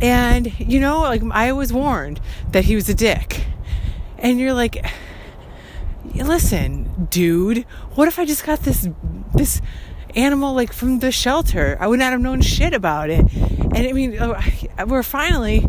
And, 0.00 0.58
you 0.60 0.80
know, 0.80 1.00
like 1.00 1.22
I 1.30 1.52
was 1.52 1.72
warned 1.72 2.20
that 2.52 2.64
he 2.64 2.74
was 2.74 2.88
a 2.88 2.94
dick. 2.94 3.46
And 4.18 4.38
you're 4.38 4.54
like, 4.54 4.84
listen, 6.14 7.06
dude, 7.10 7.64
what 7.94 8.08
if 8.08 8.18
I 8.18 8.24
just 8.24 8.44
got 8.44 8.60
this, 8.60 8.88
this 9.34 9.60
animal 10.14 10.54
like 10.54 10.72
from 10.72 10.98
the 11.00 11.12
shelter? 11.12 11.76
I 11.80 11.86
would 11.86 11.98
not 11.98 12.12
have 12.12 12.20
known 12.20 12.40
shit 12.40 12.74
about 12.74 13.10
it. 13.10 13.24
And 13.32 13.76
I 13.76 13.92
mean, 13.92 14.18
uh, 14.18 14.40
we're 14.86 15.02
finally, 15.02 15.68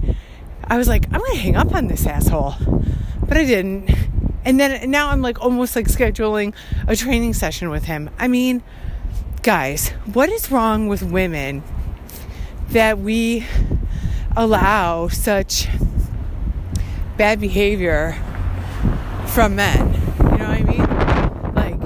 I 0.64 0.78
was 0.78 0.88
like, 0.88 1.06
I'm 1.14 1.22
to 1.22 1.38
hang 1.38 1.56
up 1.56 1.74
on 1.74 1.88
this 1.88 2.06
asshole. 2.06 2.56
But 3.28 3.38
I 3.38 3.46
didn't. 3.46 3.90
And 4.46 4.60
then 4.60 4.90
now 4.90 5.10
I'm 5.10 5.22
like 5.22 5.42
almost 5.42 5.76
like 5.76 5.88
scheduling 5.88 6.54
a 6.88 6.96
training 6.96 7.34
session 7.34 7.70
with 7.70 7.84
him. 7.84 8.10
I 8.18 8.30
mean, 8.30 8.64
guys, 9.42 9.90
what 10.14 10.30
is 10.30 10.52
wrong 10.52 10.88
with 10.88 11.04
women 11.04 11.64
that 12.70 13.00
we 13.00 13.46
allow 14.36 15.08
such 15.08 15.68
bad 17.18 17.40
behavior 17.40 18.16
from 19.28 19.56
men. 19.56 19.94
You 20.20 20.24
know 20.24 20.50
what 20.50 20.60
I 20.60 20.64
mean? 20.64 20.86
Like, 21.56 21.80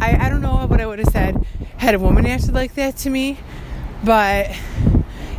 I, 0.00 0.26
I 0.26 0.28
don't 0.28 0.42
know 0.42 0.66
what 0.66 0.80
I 0.80 0.86
would 0.86 0.98
have 0.98 1.08
said 1.08 1.44
had 1.84 1.94
a 1.94 1.98
woman 1.98 2.24
acted 2.24 2.54
like 2.54 2.74
that 2.76 2.96
to 2.96 3.10
me, 3.10 3.38
but 4.02 4.50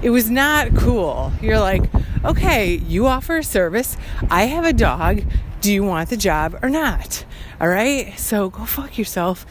it 0.04 0.12
was 0.12 0.30
not 0.30 0.76
cool. 0.76 1.32
You're 1.42 1.60
like, 1.60 1.90
okay, 2.24 2.76
you 2.76 3.08
offer 3.08 3.38
a 3.38 3.44
service. 3.44 3.98
I 4.30 4.44
have 4.44 4.64
a 4.64 4.74
dog. 4.74 5.24
Do 5.62 5.74
you 5.74 5.84
want 5.84 6.10
the 6.10 6.18
job 6.18 6.60
or 6.62 6.70
not? 6.70 7.26
All 7.60 7.68
right. 7.68 8.18
So 8.20 8.52
go 8.52 8.66
fuck 8.66 9.00
yourself, 9.00 9.46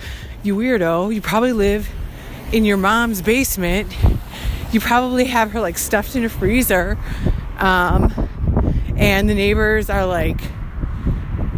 you 0.44 0.54
weirdo. 0.54 1.12
You 1.12 1.20
probably 1.20 1.52
live 1.52 1.88
in 2.52 2.64
your 2.64 2.76
mom's 2.76 3.22
basement. 3.22 3.94
You 4.72 4.80
probably 4.80 5.26
have 5.26 5.52
her 5.52 5.60
like 5.60 5.78
stuffed 5.78 6.16
in 6.16 6.24
a 6.24 6.28
freezer. 6.28 6.98
Um, 7.58 8.12
and 8.96 9.28
the 9.28 9.34
neighbors 9.34 9.90
are 9.90 10.06
like, 10.06 10.40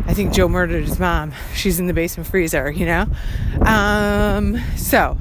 I 0.06 0.14
think 0.14 0.32
Joe 0.32 0.48
murdered 0.48 0.84
his 0.84 0.98
mom. 0.98 1.32
She's 1.54 1.80
in 1.80 1.86
the 1.86 1.92
basement 1.92 2.28
freezer, 2.28 2.70
you 2.70 2.86
know? 2.86 3.06
Um, 3.62 4.58
so, 4.76 5.14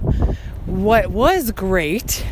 what 0.66 1.10
was 1.10 1.52
great 1.52 2.26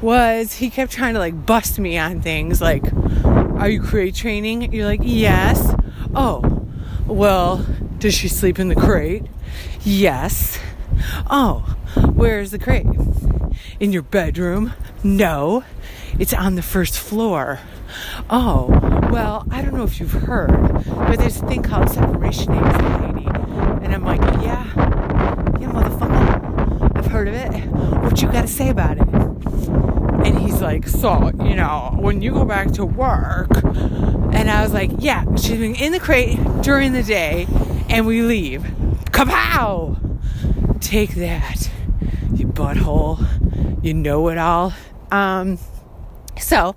was 0.00 0.54
he 0.54 0.70
kept 0.70 0.92
trying 0.92 1.14
to 1.14 1.20
like 1.20 1.46
bust 1.46 1.78
me 1.78 1.98
on 1.98 2.22
things 2.22 2.60
like, 2.60 2.84
Are 3.24 3.68
you 3.68 3.82
crate 3.82 4.14
training? 4.14 4.72
You're 4.72 4.86
like, 4.86 5.00
Yes. 5.02 5.74
Oh, 6.14 6.66
well, 7.06 7.64
does 7.98 8.14
she 8.14 8.28
sleep 8.28 8.58
in 8.58 8.68
the 8.68 8.74
crate? 8.74 9.24
Yes. 9.82 10.58
Oh, 11.30 11.76
where's 12.20 12.50
the 12.50 12.58
crate? 12.58 12.84
In 13.80 13.94
your 13.94 14.02
bedroom? 14.02 14.74
No, 15.02 15.64
it's 16.18 16.34
on 16.34 16.54
the 16.54 16.60
first 16.60 16.98
floor. 16.98 17.60
Oh, 18.28 18.66
well, 19.10 19.46
I 19.50 19.62
don't 19.62 19.72
know 19.72 19.84
if 19.84 19.98
you've 19.98 20.12
heard, 20.12 20.50
but 20.84 21.18
there's 21.18 21.40
a 21.40 21.46
thing 21.46 21.62
called 21.62 21.88
separation 21.88 22.52
anxiety. 22.52 23.26
And 23.82 23.94
I'm 23.94 24.04
like, 24.04 24.20
yeah, 24.42 24.66
yeah, 25.58 25.72
motherfucker, 25.72 26.98
I've 26.98 27.06
heard 27.06 27.26
of 27.26 27.32
it. 27.32 27.52
What 28.02 28.20
you 28.20 28.30
got 28.30 28.42
to 28.42 28.48
say 28.48 28.68
about 28.68 28.98
it? 28.98 29.08
And 29.08 30.38
he's 30.38 30.60
like, 30.60 30.86
so, 30.86 31.30
you 31.42 31.56
know, 31.56 31.96
when 31.98 32.20
you 32.20 32.32
go 32.32 32.44
back 32.44 32.70
to 32.72 32.84
work, 32.84 33.48
and 33.64 34.50
I 34.50 34.62
was 34.62 34.74
like, 34.74 34.90
yeah, 34.98 35.24
she's 35.36 35.58
been 35.58 35.74
in 35.74 35.92
the 35.92 36.00
crate 36.00 36.38
during 36.60 36.92
the 36.92 37.02
day, 37.02 37.46
and 37.88 38.06
we 38.06 38.20
leave. 38.20 38.60
Kapow! 39.06 39.96
Take 40.82 41.14
that, 41.14 41.69
butthole. 42.52 43.84
You 43.84 43.94
know 43.94 44.28
it 44.28 44.38
all. 44.38 44.72
Um, 45.10 45.58
so, 46.38 46.76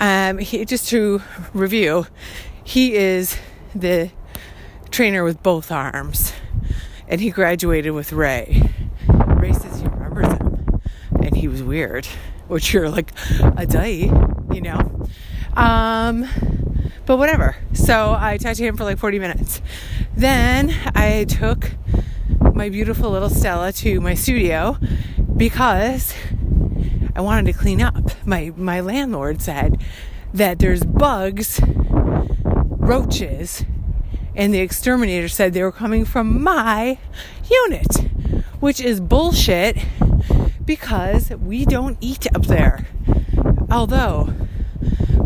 um, 0.00 0.38
he, 0.38 0.64
just 0.64 0.88
to 0.88 1.22
review, 1.52 2.06
he 2.64 2.94
is 2.94 3.36
the 3.74 4.10
trainer 4.90 5.24
with 5.24 5.42
both 5.42 5.70
arms, 5.70 6.32
and 7.08 7.20
he 7.20 7.30
graduated 7.30 7.92
with 7.92 8.12
Ray. 8.12 8.70
Ray 9.08 9.52
says 9.52 9.80
he 9.80 9.86
remembers 9.86 10.28
him, 10.28 10.80
and 11.22 11.36
he 11.36 11.48
was 11.48 11.62
weird, 11.62 12.06
which 12.48 12.72
you're 12.72 12.88
like 12.88 13.12
a 13.56 13.66
day, 13.66 14.04
you 14.52 14.60
know. 14.60 15.06
Um, 15.54 16.26
but 17.06 17.16
whatever. 17.16 17.56
So 17.72 18.16
I 18.18 18.36
talked 18.36 18.58
to 18.58 18.64
him 18.64 18.76
for 18.76 18.84
like 18.84 18.98
40 18.98 19.18
minutes. 19.18 19.60
Then 20.16 20.72
I 20.94 21.24
took 21.24 21.72
my 22.60 22.68
beautiful 22.68 23.10
little 23.10 23.30
Stella 23.30 23.72
to 23.72 24.02
my 24.02 24.12
studio 24.12 24.76
because 25.34 26.12
I 27.16 27.22
wanted 27.22 27.50
to 27.50 27.58
clean 27.58 27.80
up. 27.80 28.10
My 28.26 28.52
my 28.54 28.80
landlord 28.80 29.40
said 29.40 29.82
that 30.34 30.58
there's 30.58 30.84
bugs, 30.84 31.58
roaches, 31.88 33.64
and 34.36 34.52
the 34.52 34.58
exterminator 34.58 35.26
said 35.26 35.54
they 35.54 35.62
were 35.62 35.72
coming 35.72 36.04
from 36.04 36.42
my 36.42 36.98
unit, 37.50 37.96
which 38.60 38.78
is 38.78 39.00
bullshit 39.00 39.78
because 40.66 41.30
we 41.30 41.64
don't 41.64 41.96
eat 42.02 42.26
up 42.34 42.44
there. 42.44 42.86
Although 43.70 44.34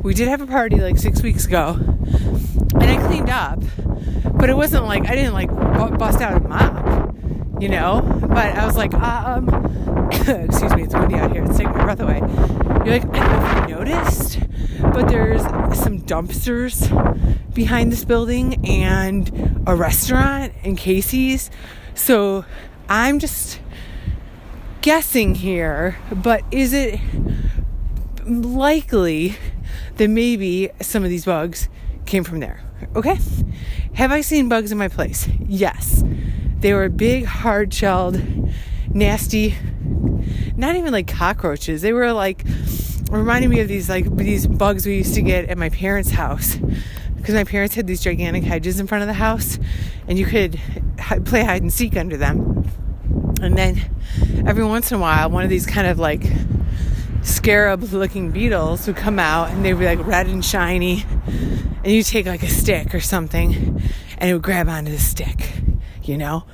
we 0.04 0.14
did 0.14 0.28
have 0.28 0.40
a 0.40 0.46
party 0.46 0.76
like 0.76 0.98
6 0.98 1.20
weeks 1.24 1.46
ago 1.46 1.80
and 1.80 2.84
I 2.84 3.04
cleaned 3.08 3.28
up, 3.28 3.60
but 4.38 4.48
it 4.48 4.56
wasn't 4.56 4.84
like 4.84 5.08
I 5.10 5.16
didn't 5.16 5.34
like 5.34 5.50
bust 5.98 6.20
out 6.20 6.36
a 6.36 6.48
mop, 6.48 7.03
you 7.60 7.68
know, 7.68 8.02
but 8.20 8.56
I 8.56 8.66
was 8.66 8.76
like 8.76 8.94
um 8.94 9.48
excuse 10.10 10.74
me, 10.74 10.84
it's 10.84 10.94
windy 10.94 11.16
out 11.16 11.32
here. 11.32 11.44
It's 11.44 11.56
taking 11.56 11.72
my 11.72 11.84
breath 11.84 12.00
away. 12.00 12.18
You're 12.84 12.98
like, 12.98 13.06
I 13.14 13.26
don't 13.26 13.42
know 13.42 13.62
if 13.62 13.68
you 13.68 13.74
noticed, 13.76 14.38
but 14.92 15.08
there's 15.08 15.42
some 15.78 16.00
dumpsters 16.00 17.54
behind 17.54 17.92
this 17.92 18.04
building 18.04 18.64
and 18.66 19.62
a 19.66 19.74
restaurant 19.74 20.52
and 20.62 20.76
Casey's. 20.76 21.50
So 21.94 22.44
I'm 22.88 23.18
just 23.18 23.60
guessing 24.82 25.34
here, 25.36 25.96
but 26.14 26.42
is 26.50 26.72
it 26.72 27.00
likely 28.24 29.36
that 29.96 30.08
maybe 30.08 30.70
some 30.80 31.04
of 31.04 31.10
these 31.10 31.24
bugs 31.24 31.68
came 32.06 32.24
from 32.24 32.40
there? 32.40 32.62
Okay. 32.94 33.18
Have 33.94 34.12
I 34.12 34.20
seen 34.20 34.48
bugs 34.48 34.72
in 34.72 34.78
my 34.78 34.88
place? 34.88 35.28
Yes. 35.46 36.02
They 36.64 36.72
were 36.72 36.88
big, 36.88 37.26
hard 37.26 37.74
shelled, 37.74 38.18
nasty 38.88 39.54
not 40.56 40.76
even 40.76 40.94
like 40.94 41.06
cockroaches. 41.06 41.82
They 41.82 41.92
were 41.92 42.10
like 42.14 42.42
reminding 43.10 43.50
me 43.50 43.60
of 43.60 43.68
these 43.68 43.90
like 43.90 44.16
these 44.16 44.46
bugs 44.46 44.86
we 44.86 44.96
used 44.96 45.12
to 45.16 45.20
get 45.20 45.50
at 45.50 45.58
my 45.58 45.68
parents' 45.68 46.08
house 46.08 46.56
because 47.16 47.34
my 47.34 47.44
parents 47.44 47.74
had 47.74 47.86
these 47.86 48.00
gigantic 48.00 48.44
hedges 48.44 48.80
in 48.80 48.86
front 48.86 49.02
of 49.02 49.08
the 49.08 49.12
house, 49.12 49.58
and 50.08 50.18
you 50.18 50.24
could 50.24 50.58
play 51.26 51.44
hide 51.44 51.60
and 51.60 51.70
seek 51.70 51.98
under 51.98 52.16
them. 52.16 52.66
And 53.42 53.58
then 53.58 53.82
every 54.46 54.64
once 54.64 54.90
in 54.90 54.96
a 54.96 55.00
while, 55.02 55.28
one 55.28 55.44
of 55.44 55.50
these 55.50 55.66
kind 55.66 55.86
of 55.86 55.98
like 55.98 56.24
scarab 57.20 57.82
looking 57.82 58.30
beetles 58.30 58.86
would 58.86 58.96
come 58.96 59.18
out 59.18 59.50
and 59.50 59.62
they'd 59.62 59.74
be 59.74 59.84
like 59.84 60.06
red 60.06 60.28
and 60.28 60.42
shiny. 60.42 61.04
And 61.84 61.92
you 61.92 62.02
take 62.02 62.24
like 62.24 62.42
a 62.42 62.48
stick 62.48 62.94
or 62.94 63.00
something 63.00 63.82
and 64.16 64.30
it 64.30 64.32
would 64.32 64.42
grab 64.42 64.70
onto 64.70 64.90
the 64.90 64.98
stick, 64.98 65.50
you 66.08 66.16
know? 66.16 66.44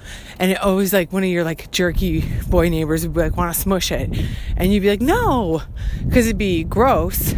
and 0.40 0.52
it 0.52 0.58
always 0.62 0.92
like 0.92 1.12
one 1.12 1.22
of 1.22 1.28
your 1.28 1.44
like 1.44 1.70
jerky 1.70 2.24
boy 2.48 2.68
neighbors 2.70 3.02
would 3.06 3.14
be 3.14 3.20
like 3.20 3.36
want 3.36 3.54
to 3.54 3.60
smush 3.60 3.92
it? 3.92 4.10
And 4.56 4.72
you'd 4.72 4.80
be 4.80 4.88
like 4.88 5.02
no. 5.02 5.62
Because 6.04 6.26
it'd 6.26 6.38
be 6.38 6.64
gross 6.64 7.34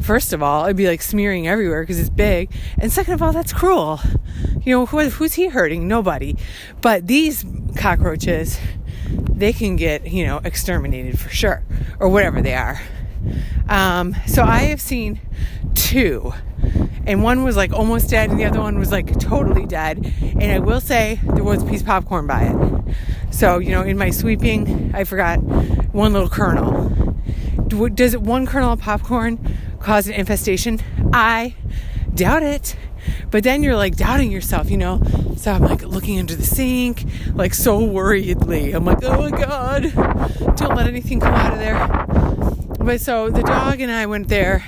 first 0.00 0.32
of 0.32 0.42
all. 0.42 0.64
It'd 0.64 0.76
be 0.76 0.86
like 0.86 1.02
smearing 1.02 1.48
everywhere 1.48 1.82
because 1.82 1.98
it's 1.98 2.10
big. 2.10 2.52
And 2.78 2.92
second 2.92 3.14
of 3.14 3.22
all 3.22 3.32
that's 3.32 3.52
cruel. 3.52 4.00
You 4.64 4.76
know 4.76 4.86
who, 4.86 5.00
who's 5.08 5.34
he 5.34 5.48
hurting? 5.48 5.88
Nobody. 5.88 6.36
But 6.80 7.08
these 7.08 7.44
cockroaches 7.76 8.58
they 9.28 9.52
can 9.52 9.76
get 9.76 10.06
you 10.06 10.24
know 10.24 10.40
exterminated 10.44 11.18
for 11.18 11.28
sure 11.28 11.64
or 11.98 12.08
whatever 12.08 12.40
they 12.40 12.54
are. 12.54 12.80
Um, 13.68 14.14
so 14.26 14.42
i 14.42 14.60
have 14.60 14.80
seen 14.80 15.20
two 15.74 16.32
and 17.06 17.22
one 17.22 17.42
was 17.44 17.56
like 17.56 17.72
almost 17.72 18.10
dead 18.10 18.30
and 18.30 18.38
the 18.38 18.44
other 18.44 18.60
one 18.60 18.78
was 18.78 18.92
like 18.92 19.18
totally 19.18 19.66
dead. 19.66 20.12
And 20.20 20.52
i 20.52 20.58
will 20.58 20.80
say 20.80 21.20
there 21.22 21.44
was 21.44 21.62
a 21.62 21.66
piece 21.66 21.80
of 21.80 21.86
popcorn 21.86 22.26
by 22.26 22.42
it. 22.42 22.94
So 23.34 23.58
you 23.58 23.70
know 23.70 23.82
in 23.82 23.98
my 23.98 24.10
sweeping 24.10 24.92
i 24.94 25.04
forgot 25.04 25.36
one 25.92 26.12
little 26.12 26.28
kernel. 26.28 26.90
Does 27.94 28.16
one 28.16 28.46
kernel 28.46 28.72
of 28.72 28.80
popcorn 28.80 29.56
cause 29.80 30.06
an 30.06 30.14
infestation? 30.14 30.80
I 31.12 31.54
doubt 32.14 32.42
it. 32.42 32.76
But 33.30 33.42
then 33.42 33.62
you're 33.62 33.76
like 33.76 33.96
doubting 33.96 34.30
yourself 34.30 34.70
you 34.70 34.76
know? 34.76 35.02
So 35.36 35.52
i'm 35.52 35.62
like 35.62 35.82
looking 35.82 36.20
under 36.20 36.36
the 36.36 36.44
sink 36.44 37.04
like 37.34 37.54
so 37.54 37.82
worriedly. 37.84 38.72
I'm 38.72 38.84
like 38.84 39.02
oh 39.02 39.28
my 39.28 39.36
god 39.36 39.92
don't 40.56 40.76
let 40.76 40.86
anything 40.86 41.20
come 41.20 41.34
out 41.34 41.52
of 41.52 41.58
there. 41.58 41.78
But 42.78 43.00
so 43.00 43.30
the 43.30 43.42
dog 43.42 43.80
and 43.80 43.90
i 43.90 44.06
went 44.06 44.28
there 44.28 44.64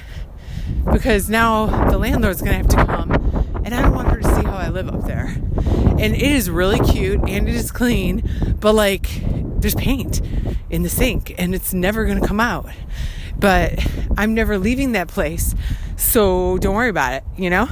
because 0.92 1.28
now 1.28 1.88
the 1.90 1.98
landlord's 1.98 2.40
gonna 2.40 2.56
have 2.56 2.68
to 2.68 2.84
come 2.84 3.10
and 3.64 3.74
I 3.74 3.82
don't 3.82 3.94
want 3.94 4.08
her 4.08 4.20
to 4.20 4.34
see 4.34 4.42
how 4.42 4.56
I 4.56 4.68
live 4.68 4.88
up 4.88 5.04
there. 5.06 5.34
And 5.98 6.14
it 6.14 6.22
is 6.22 6.50
really 6.50 6.78
cute 6.78 7.20
and 7.26 7.48
it 7.48 7.54
is 7.54 7.72
clean, 7.72 8.56
but 8.60 8.74
like 8.74 9.08
there's 9.60 9.74
paint 9.74 10.20
in 10.68 10.82
the 10.82 10.88
sink 10.88 11.34
and 11.38 11.54
it's 11.54 11.72
never 11.72 12.04
gonna 12.04 12.26
come 12.26 12.40
out. 12.40 12.68
But 13.38 13.84
I'm 14.16 14.34
never 14.34 14.58
leaving 14.58 14.92
that 14.92 15.08
place, 15.08 15.54
so 15.96 16.58
don't 16.58 16.74
worry 16.74 16.90
about 16.90 17.14
it, 17.14 17.24
you 17.36 17.50
know? 17.50 17.68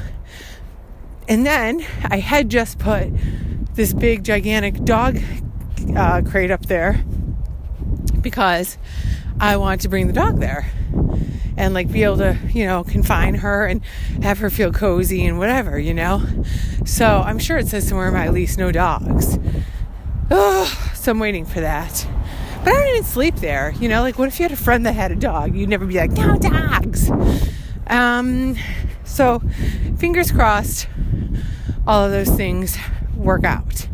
And 1.28 1.46
then 1.46 1.84
I 2.04 2.18
had 2.18 2.48
just 2.48 2.78
put 2.78 3.08
this 3.74 3.92
big, 3.92 4.24
gigantic 4.24 4.84
dog 4.84 5.20
uh, 5.96 6.22
crate 6.22 6.50
up 6.50 6.66
there 6.66 7.04
because 8.20 8.78
I 9.38 9.56
want 9.56 9.82
to 9.82 9.88
bring 9.88 10.06
the 10.06 10.12
dog 10.12 10.40
there 10.40 10.70
and 11.56 11.74
like 11.74 11.90
be 11.90 12.02
able 12.02 12.18
to, 12.18 12.38
you 12.52 12.66
know, 12.66 12.84
confine 12.84 13.34
her 13.36 13.66
and 13.66 13.82
have 14.22 14.38
her 14.38 14.50
feel 14.50 14.72
cozy 14.72 15.24
and 15.26 15.38
whatever, 15.38 15.78
you 15.78 15.94
know? 15.94 16.22
So 16.84 17.22
I'm 17.24 17.38
sure 17.38 17.58
it 17.58 17.68
says 17.68 17.88
somewhere 17.88 18.08
in 18.08 18.14
my 18.14 18.28
lease 18.28 18.56
no 18.56 18.72
dogs. 18.72 19.38
Oh, 20.30 20.90
so 20.94 21.12
I'm 21.12 21.18
waiting 21.18 21.44
for 21.44 21.60
that. 21.60 22.06
But 22.64 22.74
I 22.74 22.76
don't 22.76 22.88
even 22.88 23.04
sleep 23.04 23.36
there, 23.36 23.72
you 23.80 23.88
know? 23.88 24.02
Like, 24.02 24.18
what 24.18 24.28
if 24.28 24.38
you 24.38 24.44
had 24.44 24.52
a 24.52 24.56
friend 24.56 24.86
that 24.86 24.94
had 24.94 25.12
a 25.12 25.16
dog? 25.16 25.54
You'd 25.54 25.68
never 25.68 25.84
be 25.84 25.96
like, 25.96 26.12
no 26.12 26.38
dogs. 26.38 27.10
Um, 27.88 28.56
So, 29.04 29.42
fingers 29.98 30.32
crossed, 30.32 30.88
all 31.86 32.06
of 32.06 32.12
those 32.12 32.30
things 32.30 32.78
work 33.14 33.44
out. 33.44 33.86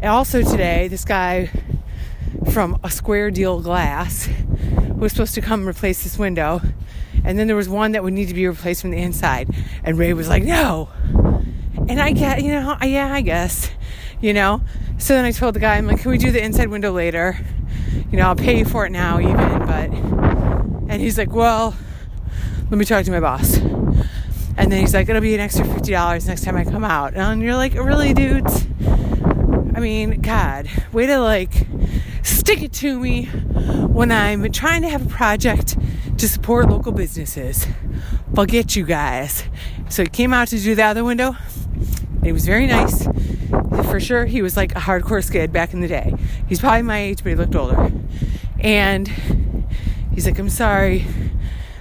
And 0.00 0.06
also, 0.06 0.42
today, 0.42 0.88
this 0.88 1.04
guy 1.04 1.50
from 2.52 2.78
a 2.82 2.90
square 2.90 3.30
deal 3.30 3.60
glass 3.60 4.28
was 4.96 5.12
supposed 5.12 5.34
to 5.34 5.40
come 5.40 5.68
replace 5.68 6.02
this 6.02 6.18
window. 6.18 6.60
And 7.24 7.38
then 7.38 7.46
there 7.46 7.56
was 7.56 7.68
one 7.68 7.92
that 7.92 8.02
would 8.02 8.12
need 8.12 8.28
to 8.28 8.34
be 8.34 8.46
replaced 8.46 8.82
from 8.82 8.90
the 8.90 8.98
inside. 8.98 9.48
And 9.84 9.98
Ray 9.98 10.12
was 10.12 10.28
like, 10.28 10.42
no. 10.42 10.88
And 11.88 12.00
I 12.00 12.12
get, 12.12 12.42
you 12.42 12.52
know, 12.52 12.76
yeah, 12.82 13.12
I 13.12 13.20
guess, 13.20 13.70
you 14.20 14.32
know. 14.32 14.62
So 14.98 15.14
then 15.14 15.24
I 15.24 15.32
told 15.32 15.54
the 15.54 15.60
guy, 15.60 15.76
I'm 15.76 15.86
like, 15.86 16.00
can 16.00 16.10
we 16.10 16.18
do 16.18 16.30
the 16.30 16.42
inside 16.42 16.68
window 16.68 16.92
later? 16.92 17.38
You 18.10 18.18
know, 18.18 18.28
I'll 18.28 18.36
pay 18.36 18.58
you 18.58 18.64
for 18.64 18.86
it 18.86 18.90
now, 18.90 19.18
even, 19.20 19.36
but. 19.36 19.90
And 20.88 21.00
he's 21.02 21.18
like, 21.18 21.32
well, 21.32 21.76
let 22.70 22.78
me 22.78 22.84
talk 22.84 23.04
to 23.04 23.10
my 23.10 23.20
boss. 23.20 23.56
And 24.58 24.72
then 24.72 24.80
he's 24.80 24.94
like, 24.94 25.08
it'll 25.08 25.20
be 25.20 25.34
an 25.34 25.40
extra 25.40 25.66
$50 25.66 26.26
next 26.26 26.44
time 26.44 26.56
I 26.56 26.64
come 26.64 26.84
out. 26.84 27.14
And 27.14 27.42
you're 27.42 27.56
like, 27.56 27.74
really, 27.74 28.14
dudes? 28.14 28.66
I 29.74 29.80
mean, 29.80 30.22
God, 30.22 30.68
way 30.92 31.06
to 31.06 31.18
like 31.18 31.66
stick 32.46 32.62
it 32.62 32.72
to 32.72 33.00
me 33.00 33.24
when 33.24 34.12
I'm 34.12 34.52
trying 34.52 34.82
to 34.82 34.88
have 34.88 35.04
a 35.04 35.08
project 35.08 35.76
to 36.16 36.28
support 36.28 36.68
local 36.68 36.92
businesses. 36.92 37.66
Forget 38.36 38.76
you 38.76 38.84
guys. 38.84 39.42
So 39.88 40.04
he 40.04 40.08
came 40.08 40.32
out 40.32 40.46
to 40.48 40.60
do 40.60 40.76
the 40.76 40.84
other 40.84 41.02
window. 41.02 41.34
It 42.22 42.30
was 42.30 42.46
very 42.46 42.68
nice. 42.68 43.04
For 43.90 43.98
sure, 43.98 44.26
he 44.26 44.42
was 44.42 44.56
like 44.56 44.70
a 44.76 44.78
hardcore 44.78 45.24
skid 45.24 45.52
back 45.52 45.74
in 45.74 45.80
the 45.80 45.88
day. 45.88 46.14
He's 46.48 46.60
probably 46.60 46.82
my 46.82 47.00
age, 47.00 47.24
but 47.24 47.30
he 47.30 47.34
looked 47.34 47.56
older. 47.56 47.90
And 48.60 49.08
he's 50.14 50.24
like, 50.24 50.38
I'm 50.38 50.48
sorry, 50.48 51.04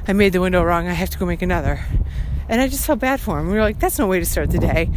I 0.08 0.14
made 0.14 0.34
the 0.34 0.42
window 0.42 0.64
wrong. 0.64 0.88
I 0.88 0.94
have 0.94 1.12
to 1.12 1.20
go 1.20 1.28
make 1.28 1.44
another. 1.44 1.86
And 2.50 2.60
I 2.60 2.68
just 2.70 2.88
felt 2.88 2.98
bad 2.98 3.20
for 3.20 3.40
him. 3.40 3.50
We 3.50 3.54
were 3.54 3.62
like, 3.62 3.78
that's 3.78 4.00
no 4.00 4.08
way 4.08 4.18
to 4.18 4.26
start 4.26 4.50
the 4.50 4.58
day. 4.58 4.90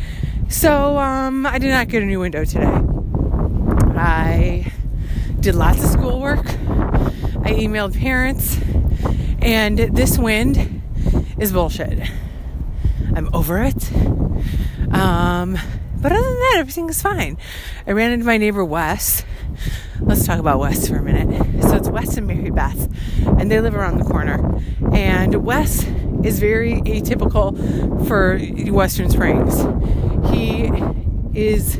So 0.49 0.97
um, 0.97 1.45
I 1.45 1.59
did 1.59 1.69
not 1.69 1.89
get 1.89 2.03
a 2.03 2.07
new 2.07 2.21
window 2.21 2.47
today. 2.47 2.81
I 4.01 4.73
did 5.41 5.55
lots 5.55 5.83
of 5.83 5.91
schoolwork. 5.91 6.47
I 6.47 7.53
emailed 7.53 7.99
parents. 7.99 8.59
And 9.41 9.79
this 9.79 10.19
wind 10.19 10.83
is 11.39 11.53
bullshit. 11.53 12.01
I'm 13.15 13.33
over 13.33 13.63
it. 13.63 13.93
Um, 14.93 15.59
but 16.01 16.13
other 16.13 16.23
than 16.23 16.39
that, 16.41 16.57
everything 16.59 16.89
is 16.89 17.01
fine. 17.01 17.39
I 17.87 17.93
ran 17.93 18.11
into 18.11 18.27
my 18.27 18.37
neighbor 18.37 18.65
Wes. 18.65 19.25
Let's 20.01 20.27
talk 20.27 20.39
about 20.39 20.59
Wes 20.59 20.89
for 20.89 20.97
a 20.97 21.03
minute. 21.03 21.63
So 21.63 21.77
it's 21.77 21.89
Wes 21.89 22.17
and 22.17 22.27
Mary 22.27 22.51
Beth, 22.51 22.89
and 23.27 23.51
they 23.51 23.61
live 23.61 23.75
around 23.75 23.99
the 23.99 24.05
corner. 24.05 24.61
And 24.93 25.45
Wes 25.45 25.85
is 26.25 26.39
very 26.39 26.81
atypical 26.83 28.07
for 28.07 28.39
Western 28.73 29.11
Springs. 29.11 29.61
He 30.31 30.71
is 31.35 31.79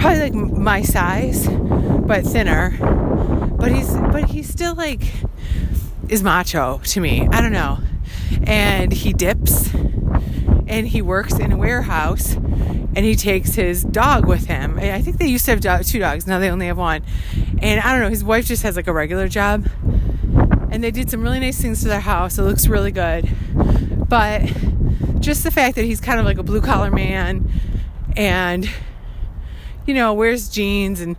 probably 0.00 0.20
like 0.20 0.34
my 0.34 0.82
size, 0.82 1.46
but 1.48 2.24
thinner. 2.24 2.76
But 3.58 3.72
he's 3.72 3.92
but 3.92 4.24
he's 4.30 4.48
still 4.48 4.74
like 4.74 5.02
is 6.08 6.22
macho 6.22 6.80
to 6.84 7.00
me. 7.00 7.28
I 7.30 7.40
don't 7.40 7.52
know. 7.52 7.78
And 8.44 8.92
he 8.92 9.12
dips 9.12 9.72
and 10.66 10.88
he 10.88 11.02
works 11.02 11.38
in 11.38 11.52
a 11.52 11.56
warehouse 11.56 12.34
and 12.34 12.98
he 12.98 13.14
takes 13.14 13.54
his 13.54 13.84
dog 13.84 14.26
with 14.26 14.46
him. 14.46 14.78
I 14.78 15.02
think 15.02 15.18
they 15.18 15.26
used 15.26 15.44
to 15.44 15.52
have 15.52 15.84
two 15.84 15.98
dogs, 15.98 16.26
now 16.26 16.38
they 16.38 16.50
only 16.50 16.66
have 16.66 16.78
one. 16.78 17.02
And 17.60 17.80
I 17.80 17.92
don't 17.92 18.00
know, 18.00 18.08
his 18.08 18.24
wife 18.24 18.46
just 18.46 18.62
has 18.62 18.76
like 18.76 18.86
a 18.86 18.92
regular 18.92 19.28
job. 19.28 19.68
And 20.72 20.82
they 20.82 20.90
did 20.90 21.10
some 21.10 21.22
really 21.22 21.40
nice 21.40 21.60
things 21.60 21.82
to 21.82 21.88
their 21.88 22.00
house. 22.00 22.38
It 22.38 22.42
looks 22.42 22.66
really 22.66 22.92
good. 22.92 23.28
But 24.08 24.42
just 25.20 25.44
the 25.44 25.50
fact 25.50 25.76
that 25.76 25.84
he's 25.84 26.00
kind 26.00 26.18
of 26.18 26.24
like 26.24 26.38
a 26.38 26.42
blue 26.42 26.60
collar 26.60 26.90
man 26.90 27.50
and, 28.16 28.68
you 29.86 29.94
know, 29.94 30.12
wears 30.12 30.48
jeans 30.48 31.00
and 31.00 31.16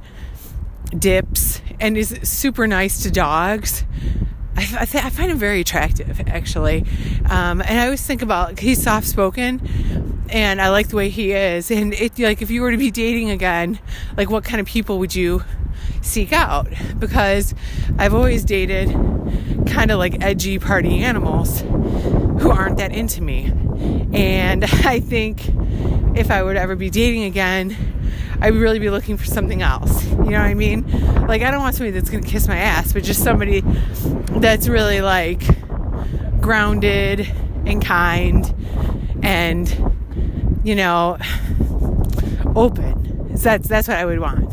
dips 0.98 1.62
and 1.80 1.98
is 1.98 2.18
super 2.24 2.68
nice 2.68 3.04
to 3.04 3.12
dogs. 3.12 3.84
I, 4.56 4.62
I, 4.82 4.86
th- 4.86 5.04
I 5.04 5.10
find 5.10 5.32
him 5.32 5.38
very 5.38 5.62
attractive, 5.62 6.22
actually. 6.28 6.86
Um, 7.30 7.62
and 7.62 7.80
I 7.80 7.86
always 7.86 8.06
think 8.06 8.22
about 8.22 8.60
he's 8.60 8.84
soft 8.84 9.08
spoken, 9.08 10.26
and 10.30 10.62
I 10.62 10.70
like 10.70 10.90
the 10.90 10.96
way 10.96 11.10
he 11.10 11.32
is. 11.32 11.72
And 11.72 11.94
it 11.94 12.20
like 12.20 12.42
if 12.42 12.52
you 12.52 12.62
were 12.62 12.72
to 12.72 12.78
be 12.78 12.92
dating 12.92 13.30
again, 13.30 13.80
like 14.18 14.30
what 14.30 14.44
kind 14.44 14.60
of 14.60 14.68
people 14.68 15.00
would 15.00 15.16
you 15.16 15.44
seek 16.02 16.34
out? 16.34 16.68
Because 17.00 17.56
I've 17.98 18.14
always 18.14 18.44
dated 18.44 18.90
kind 19.68 19.90
of 19.90 19.98
like 20.00 20.22
edgy 20.22 20.60
party 20.60 21.00
animals 21.00 21.62
who 21.62 22.52
aren't 22.52 22.78
that 22.78 22.92
into 22.92 23.22
me. 23.22 23.46
And 24.14 24.64
I 24.86 25.00
think 25.00 25.46
if 26.16 26.32
I 26.32 26.44
would 26.44 26.58
ever 26.58 26.76
be 26.76 26.90
dating 26.90 27.24
again, 27.24 27.76
I'd 28.42 28.56
really 28.56 28.80
be 28.80 28.90
looking 28.90 29.18
for 29.18 29.26
something 29.26 29.62
else. 29.62 30.04
You 30.06 30.18
know 30.18 30.24
what 30.24 30.42
I 30.42 30.54
mean? 30.54 30.90
Like, 31.28 31.42
I 31.42 31.52
don't 31.52 31.62
want 31.62 31.76
somebody 31.76 31.92
that's 31.92 32.10
gonna 32.10 32.24
kiss 32.24 32.48
my 32.48 32.58
ass, 32.58 32.94
but 32.94 33.04
just 33.04 33.24
somebody 33.24 33.62
that's 34.40 34.68
really 34.68 35.02
like 35.02 35.44
grounded 36.42 37.32
and 37.66 37.84
kind 37.84 38.54
and, 39.22 39.70
you 40.64 40.76
know, 40.76 41.18
open. 42.56 43.36
That's, 43.36 43.68
that's 43.68 43.88
what 43.88 43.98
I 43.98 44.06
would 44.06 44.20
want. 44.20 44.52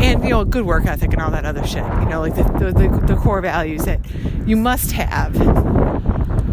And, 0.00 0.22
you 0.22 0.30
know, 0.30 0.44
good 0.44 0.66
work 0.66 0.86
ethic 0.86 1.12
and 1.12 1.22
all 1.22 1.30
that 1.30 1.44
other 1.44 1.66
shit. 1.66 1.84
You 1.84 2.08
know, 2.08 2.20
like 2.20 2.34
the, 2.34 2.42
the, 2.42 2.72
the, 2.72 3.06
the 3.06 3.16
core 3.16 3.40
values 3.40 3.84
that 3.84 4.00
you 4.46 4.56
must 4.56 4.92
have. 4.92 5.32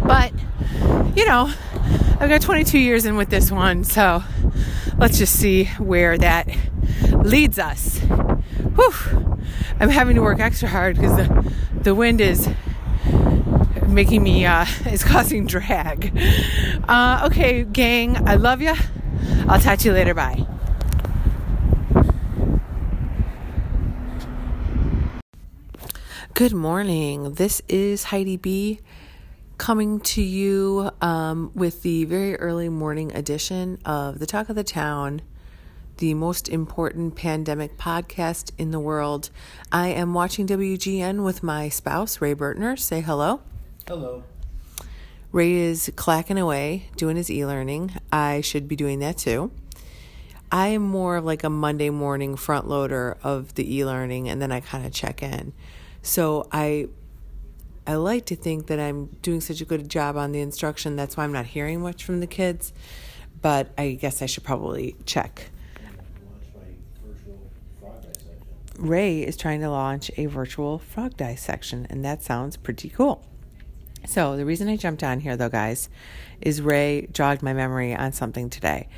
But, 0.04 0.32
you 1.16 1.26
know, 1.26 1.52
I've 2.18 2.28
got 2.28 2.40
22 2.40 2.78
years 2.78 3.04
in 3.04 3.16
with 3.16 3.28
this 3.28 3.50
one, 3.50 3.84
so 3.84 4.22
let's 4.98 5.18
just 5.18 5.34
see 5.34 5.64
where 5.78 6.16
that 6.18 6.48
leads 7.12 7.58
us. 7.58 7.98
Whew. 7.98 9.38
I'm 9.78 9.90
having 9.90 10.16
to 10.16 10.22
work 10.22 10.40
extra 10.40 10.68
hard 10.68 10.96
because 10.96 11.16
the, 11.16 11.52
the 11.82 11.94
wind 11.94 12.20
is 12.20 12.48
making 13.88 14.22
me, 14.22 14.46
uh, 14.46 14.66
is 14.86 15.04
causing 15.04 15.46
drag. 15.46 16.16
Uh, 16.88 17.28
okay, 17.30 17.64
gang, 17.64 18.16
I 18.28 18.34
love 18.36 18.62
you. 18.62 18.74
I'll 19.48 19.60
talk 19.60 19.78
to 19.80 19.88
you 19.88 19.94
later. 19.94 20.14
Bye. 20.14 20.46
Good 26.34 26.52
morning. 26.52 27.34
This 27.34 27.62
is 27.68 28.04
Heidi 28.04 28.36
B 28.36 28.80
coming 29.58 30.00
to 30.00 30.22
you 30.22 30.90
um, 31.00 31.50
with 31.54 31.82
the 31.82 32.04
very 32.04 32.36
early 32.36 32.68
morning 32.68 33.14
edition 33.14 33.78
of 33.84 34.18
the 34.18 34.26
Talk 34.26 34.48
of 34.48 34.56
the 34.56 34.64
Town, 34.64 35.22
the 35.96 36.14
most 36.14 36.48
important 36.48 37.16
pandemic 37.16 37.78
podcast 37.78 38.50
in 38.58 38.70
the 38.70 38.80
world. 38.80 39.30
I 39.72 39.88
am 39.88 40.12
watching 40.12 40.46
WGN 40.46 41.24
with 41.24 41.42
my 41.42 41.68
spouse, 41.68 42.20
Ray 42.20 42.34
Bertner. 42.34 42.78
Say 42.78 43.00
hello. 43.00 43.40
Hello. 43.88 44.24
Ray 45.32 45.52
is 45.52 45.90
clacking 45.96 46.38
away 46.38 46.88
doing 46.96 47.16
his 47.16 47.30
e 47.30 47.44
learning. 47.44 47.92
I 48.12 48.42
should 48.42 48.68
be 48.68 48.76
doing 48.76 48.98
that 49.00 49.16
too. 49.16 49.50
I 50.52 50.68
am 50.68 50.82
more 50.82 51.16
of 51.16 51.24
like 51.24 51.44
a 51.44 51.50
Monday 51.50 51.90
morning 51.90 52.36
front 52.36 52.68
loader 52.68 53.16
of 53.22 53.54
the 53.54 53.76
e 53.76 53.84
learning 53.84 54.28
and 54.28 54.40
then 54.40 54.52
I 54.52 54.60
kind 54.60 54.86
of 54.86 54.92
check 54.92 55.22
in. 55.22 55.52
So 56.02 56.46
I 56.52 56.88
I 57.86 57.94
like 57.94 58.26
to 58.26 58.36
think 58.36 58.66
that 58.66 58.80
I'm 58.80 59.06
doing 59.22 59.40
such 59.40 59.60
a 59.60 59.64
good 59.64 59.88
job 59.88 60.16
on 60.16 60.32
the 60.32 60.40
instruction. 60.40 60.96
That's 60.96 61.16
why 61.16 61.24
I'm 61.24 61.32
not 61.32 61.46
hearing 61.46 61.80
much 61.80 62.02
from 62.04 62.20
the 62.20 62.26
kids. 62.26 62.72
But 63.40 63.70
I 63.78 63.92
guess 63.92 64.22
I 64.22 64.26
should 64.26 64.42
probably 64.42 64.96
check. 65.04 65.50
Ray 68.78 69.22
is 69.22 69.36
trying 69.36 69.60
to 69.60 69.70
launch 69.70 70.10
a 70.16 70.26
virtual 70.26 70.78
frog 70.78 71.16
dissection, 71.16 71.86
and 71.88 72.04
that 72.04 72.22
sounds 72.22 72.56
pretty 72.56 72.88
cool. 72.88 73.24
So, 74.06 74.36
the 74.36 74.44
reason 74.44 74.68
I 74.68 74.76
jumped 74.76 75.02
on 75.02 75.20
here, 75.20 75.36
though, 75.36 75.48
guys, 75.48 75.88
is 76.40 76.60
Ray 76.60 77.08
jogged 77.12 77.42
my 77.42 77.52
memory 77.52 77.94
on 77.94 78.12
something 78.12 78.50
today. 78.50 78.88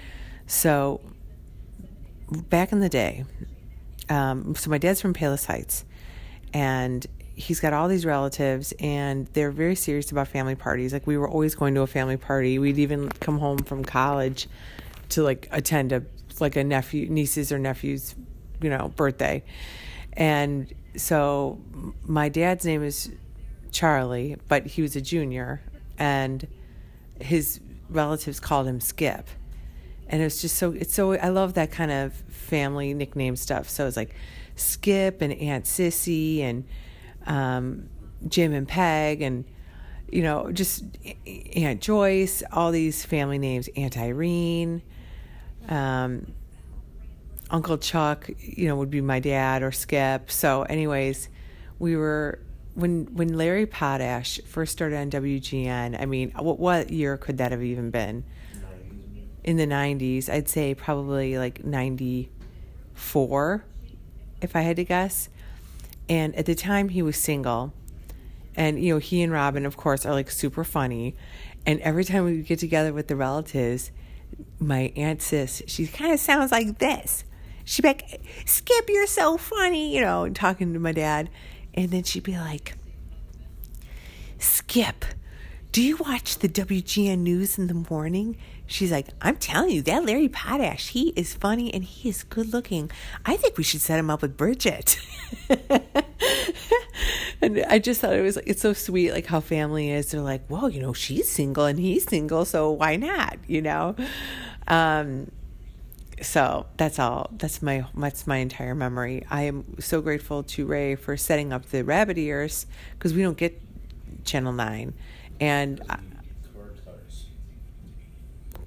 So, 0.47 1.01
back 2.31 2.73
in 2.73 2.81
the 2.81 2.89
day, 2.89 3.25
um, 4.09 4.55
so 4.55 4.71
my 4.71 4.79
dad's 4.79 5.01
from 5.01 5.15
Palos 5.15 5.45
Heights, 5.45 5.85
and 6.53 7.07
he's 7.39 7.61
got 7.61 7.73
all 7.73 7.87
these 7.87 8.05
relatives 8.05 8.75
and 8.81 9.29
they're 9.29 9.53
very 9.53 9.77
serious 9.77 10.11
about 10.11 10.27
family 10.27 10.57
parties. 10.57 10.93
Like 10.93 11.07
we 11.07 11.17
were 11.17 11.29
always 11.29 11.55
going 11.55 11.73
to 11.77 11.83
a 11.83 11.87
family 11.87 12.17
party. 12.17 12.59
We'd 12.59 12.79
even 12.79 13.11
come 13.21 13.39
home 13.39 13.59
from 13.59 13.85
college 13.85 14.49
to 15.11 15.23
like 15.23 15.47
attend 15.53 15.93
a 15.93 16.03
like 16.41 16.57
a 16.57 16.65
nephew 16.65 17.09
niece's 17.09 17.53
or 17.53 17.59
nephew's, 17.59 18.17
you 18.61 18.69
know, 18.69 18.93
birthday. 18.97 19.45
And 20.15 20.73
so 20.97 21.61
my 22.05 22.29
dad's 22.29 22.65
name 22.65 22.83
is 22.83 23.13
Charlie, 23.71 24.37
but 24.49 24.67
he 24.67 24.83
was 24.83 24.97
a 24.97 25.01
junior 25.01 25.63
and 25.97 26.45
his 27.21 27.61
relatives 27.89 28.41
called 28.41 28.67
him 28.67 28.81
Skip. 28.81 29.29
And 30.09 30.23
it's 30.23 30.41
just 30.41 30.57
so 30.57 30.73
it's 30.73 30.93
so 30.93 31.13
I 31.13 31.29
love 31.29 31.55
that 31.55 31.71
kind 31.71 31.93
of 31.93 32.15
family 32.15 32.95
nickname 32.95 33.37
stuff. 33.37 33.69
So 33.69 33.87
it's 33.87 33.97
like 33.97 34.13
Skip 34.57 35.23
and 35.23 35.33
Aunt 35.35 35.67
Sissy 35.67 36.41
and 36.41 36.65
um, 37.29 37.89
Jim 38.27 38.53
and 38.53 38.67
Peg, 38.67 39.23
and 39.23 39.45
you 40.11 40.23
know, 40.23 40.51
just 40.51 40.85
Aunt 41.55 41.81
Joyce, 41.81 42.43
all 42.51 42.73
these 42.73 43.05
family 43.05 43.39
names, 43.39 43.69
Aunt 43.77 43.97
Irene, 43.97 44.83
um, 45.69 46.33
Uncle 47.51 47.79
Chuck, 47.79 48.29
you 48.39 48.67
know, 48.67 48.77
would 48.77 48.91
be 48.91 49.01
my 49.01 49.21
dad 49.21 49.63
or 49.63 49.71
Skip. 49.71 50.31
So, 50.31 50.63
anyways, 50.63 51.29
we 51.79 51.97
were 51.97 52.41
when 52.75 53.07
when 53.15 53.37
Larry 53.37 53.67
Potash 53.67 54.41
first 54.47 54.73
started 54.73 54.97
on 54.97 55.11
WGN. 55.11 56.01
I 56.01 56.07
mean, 56.07 56.33
what 56.33 56.59
what 56.59 56.91
year 56.91 57.17
could 57.17 57.39
that 57.39 57.53
have 57.53 57.63
even 57.63 57.91
been? 57.91 58.25
In 59.45 59.57
the 59.57 59.67
'90s, 59.67 60.29
I'd 60.29 60.49
say 60.49 60.75
probably 60.75 61.39
like 61.39 61.65
'94, 61.65 63.65
if 64.43 64.57
I 64.57 64.61
had 64.61 64.77
to 64.77 64.85
guess. 64.85 65.31
And 66.09 66.35
at 66.35 66.47
the 66.47 66.55
time, 66.55 66.89
he 66.89 67.03
was 67.03 67.17
single, 67.17 67.73
and 68.57 68.83
you 68.83 68.95
know, 68.95 68.99
he 68.99 69.23
and 69.23 69.33
Robin, 69.33 69.67
of 69.67 69.77
course, 69.77 70.07
are 70.07 70.13
like 70.13 70.31
super 70.31 70.65
funny. 70.65 71.15
And 71.67 71.81
every 71.81 72.05
time 72.05 72.25
we 72.25 72.43
get 72.43 72.59
together 72.59 72.93
with 72.93 73.09
the 73.09 73.17
relatives, 73.17 73.91
my 74.59 74.93
aunt 74.97 75.23
sis, 75.23 75.63
she 75.67 75.87
kind 75.87 76.13
of 76.13 76.21
sounds 76.21 76.51
like 76.51 76.79
this. 76.79 77.25
She'd 77.65 77.83
be 77.83 77.89
like, 77.89 78.23
Skip, 78.47 78.89
you're 78.89 79.07
so 79.07 79.37
funny, 79.37 79.95
you 79.95 80.01
know, 80.01 80.29
talking 80.31 80.73
to 80.73 80.79
my 80.79 80.93
dad. 80.93 81.29
And 81.75 81.91
then 81.91 82.03
she'd 82.03 82.23
be 82.23 82.39
like, 82.39 82.75
Skip, 84.39 85.05
do 85.71 85.83
you 85.83 85.99
watch 85.99 86.39
the 86.39 86.49
WGN 86.49 87.19
news 87.19 87.59
in 87.59 87.67
the 87.67 87.75
morning? 87.75 88.39
She's 88.71 88.93
like, 88.93 89.09
I'm 89.23 89.37
telling 89.37 89.71
you, 89.71 89.81
that 89.83 90.05
Larry 90.05 90.29
Potash, 90.29 90.89
he 90.91 91.09
is 91.17 91.33
funny 91.33 91.73
and 91.73 91.83
he 91.83 92.11
is 92.11 92.23
good 92.23 92.53
looking. 92.53 92.91
I 93.25 93.37
think 93.37 93.57
we 93.57 93.65
should 93.65 93.81
set 93.81 93.99
him 93.99 94.11
up 94.11 94.21
with 94.21 94.37
Bridget. 94.37 95.01
and 97.41 97.65
I 97.67 97.79
just 97.79 98.03
thought 98.03 98.13
it 98.13 98.21
was 98.21 98.37
like, 98.37 98.47
it's 98.47 98.61
so 98.61 98.75
sweet, 98.75 99.13
like 99.13 99.25
how 99.25 99.41
family 99.41 99.91
is. 99.91 100.11
They're 100.11 100.21
like, 100.21 100.43
well, 100.51 100.69
you 100.69 100.83
know, 100.83 100.93
she's 100.93 101.31
single 101.31 101.65
and 101.65 101.81
he's 101.81 102.05
single, 102.05 102.45
so 102.45 102.71
why 102.71 102.97
not? 102.97 103.39
You 103.47 103.63
know, 103.63 103.97
um, 104.67 105.31
so 106.21 106.67
that's 106.77 106.99
all 106.99 107.31
that's 107.39 107.63
my 107.63 107.87
that's 107.97 108.27
my 108.27 108.39
entire 108.39 108.75
memory 108.75 109.25
i 109.31 109.43
am 109.43 109.65
so 109.79 110.01
grateful 110.01 110.43
to 110.43 110.67
ray 110.67 110.97
for 110.97 111.17
setting 111.17 111.53
up 111.53 111.67
the 111.67 111.85
rabbit 111.85 112.19
ears 112.19 112.67
because 112.95 113.15
we 113.15 113.23
don't 113.23 113.37
get 113.37 113.63
channel 114.25 114.53
9 114.53 114.95
and 115.39 115.81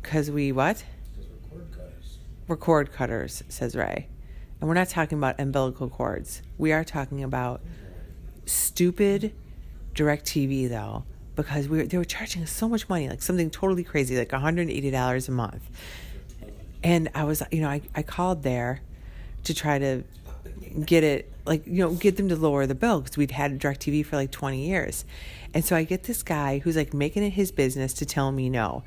because 0.01 0.31
we 0.31 0.51
what 0.51 0.83
we're 2.47 2.57
cord 2.57 2.91
cutters 2.91 3.43
says 3.49 3.75
ray 3.75 4.07
and 4.59 4.67
we're 4.67 4.75
not 4.75 4.89
talking 4.89 5.17
about 5.17 5.39
umbilical 5.39 5.89
cords 5.89 6.41
we 6.57 6.71
are 6.71 6.83
talking 6.83 7.23
about 7.23 7.61
stupid 8.45 9.33
DirecTV 9.93 10.69
though 10.69 11.03
because 11.35 11.67
we 11.67 11.77
were, 11.77 11.83
they 11.85 11.97
were 11.97 12.05
charging 12.05 12.43
us 12.43 12.51
so 12.51 12.67
much 12.67 12.89
money 12.89 13.07
like 13.09 13.21
something 13.21 13.49
totally 13.49 13.83
crazy 13.83 14.17
like 14.17 14.29
$180 14.29 15.27
a 15.27 15.31
month 15.31 15.69
and 16.83 17.09
I 17.13 17.23
was, 17.23 17.43
you 17.51 17.61
know, 17.61 17.69
I, 17.69 17.81
I 17.95 18.03
called 18.03 18.43
there 18.43 18.81
to 19.43 19.53
try 19.53 19.79
to 19.79 20.03
get 20.85 21.03
it, 21.03 21.31
like, 21.45 21.65
you 21.65 21.83
know, 21.83 21.93
get 21.93 22.17
them 22.17 22.29
to 22.29 22.35
lower 22.35 22.65
the 22.65 22.75
bill 22.75 23.01
because 23.01 23.17
we'd 23.17 23.31
had 23.31 23.59
DirecTV 23.59 24.05
for 24.05 24.15
like 24.15 24.31
20 24.31 24.65
years. 24.65 25.05
And 25.53 25.63
so 25.63 25.75
I 25.75 25.83
get 25.83 26.03
this 26.03 26.23
guy 26.23 26.59
who's 26.59 26.75
like 26.75 26.93
making 26.93 27.23
it 27.23 27.31
his 27.31 27.51
business 27.51 27.93
to 27.95 28.05
tell 28.05 28.31
me 28.31 28.49
no. 28.49 28.83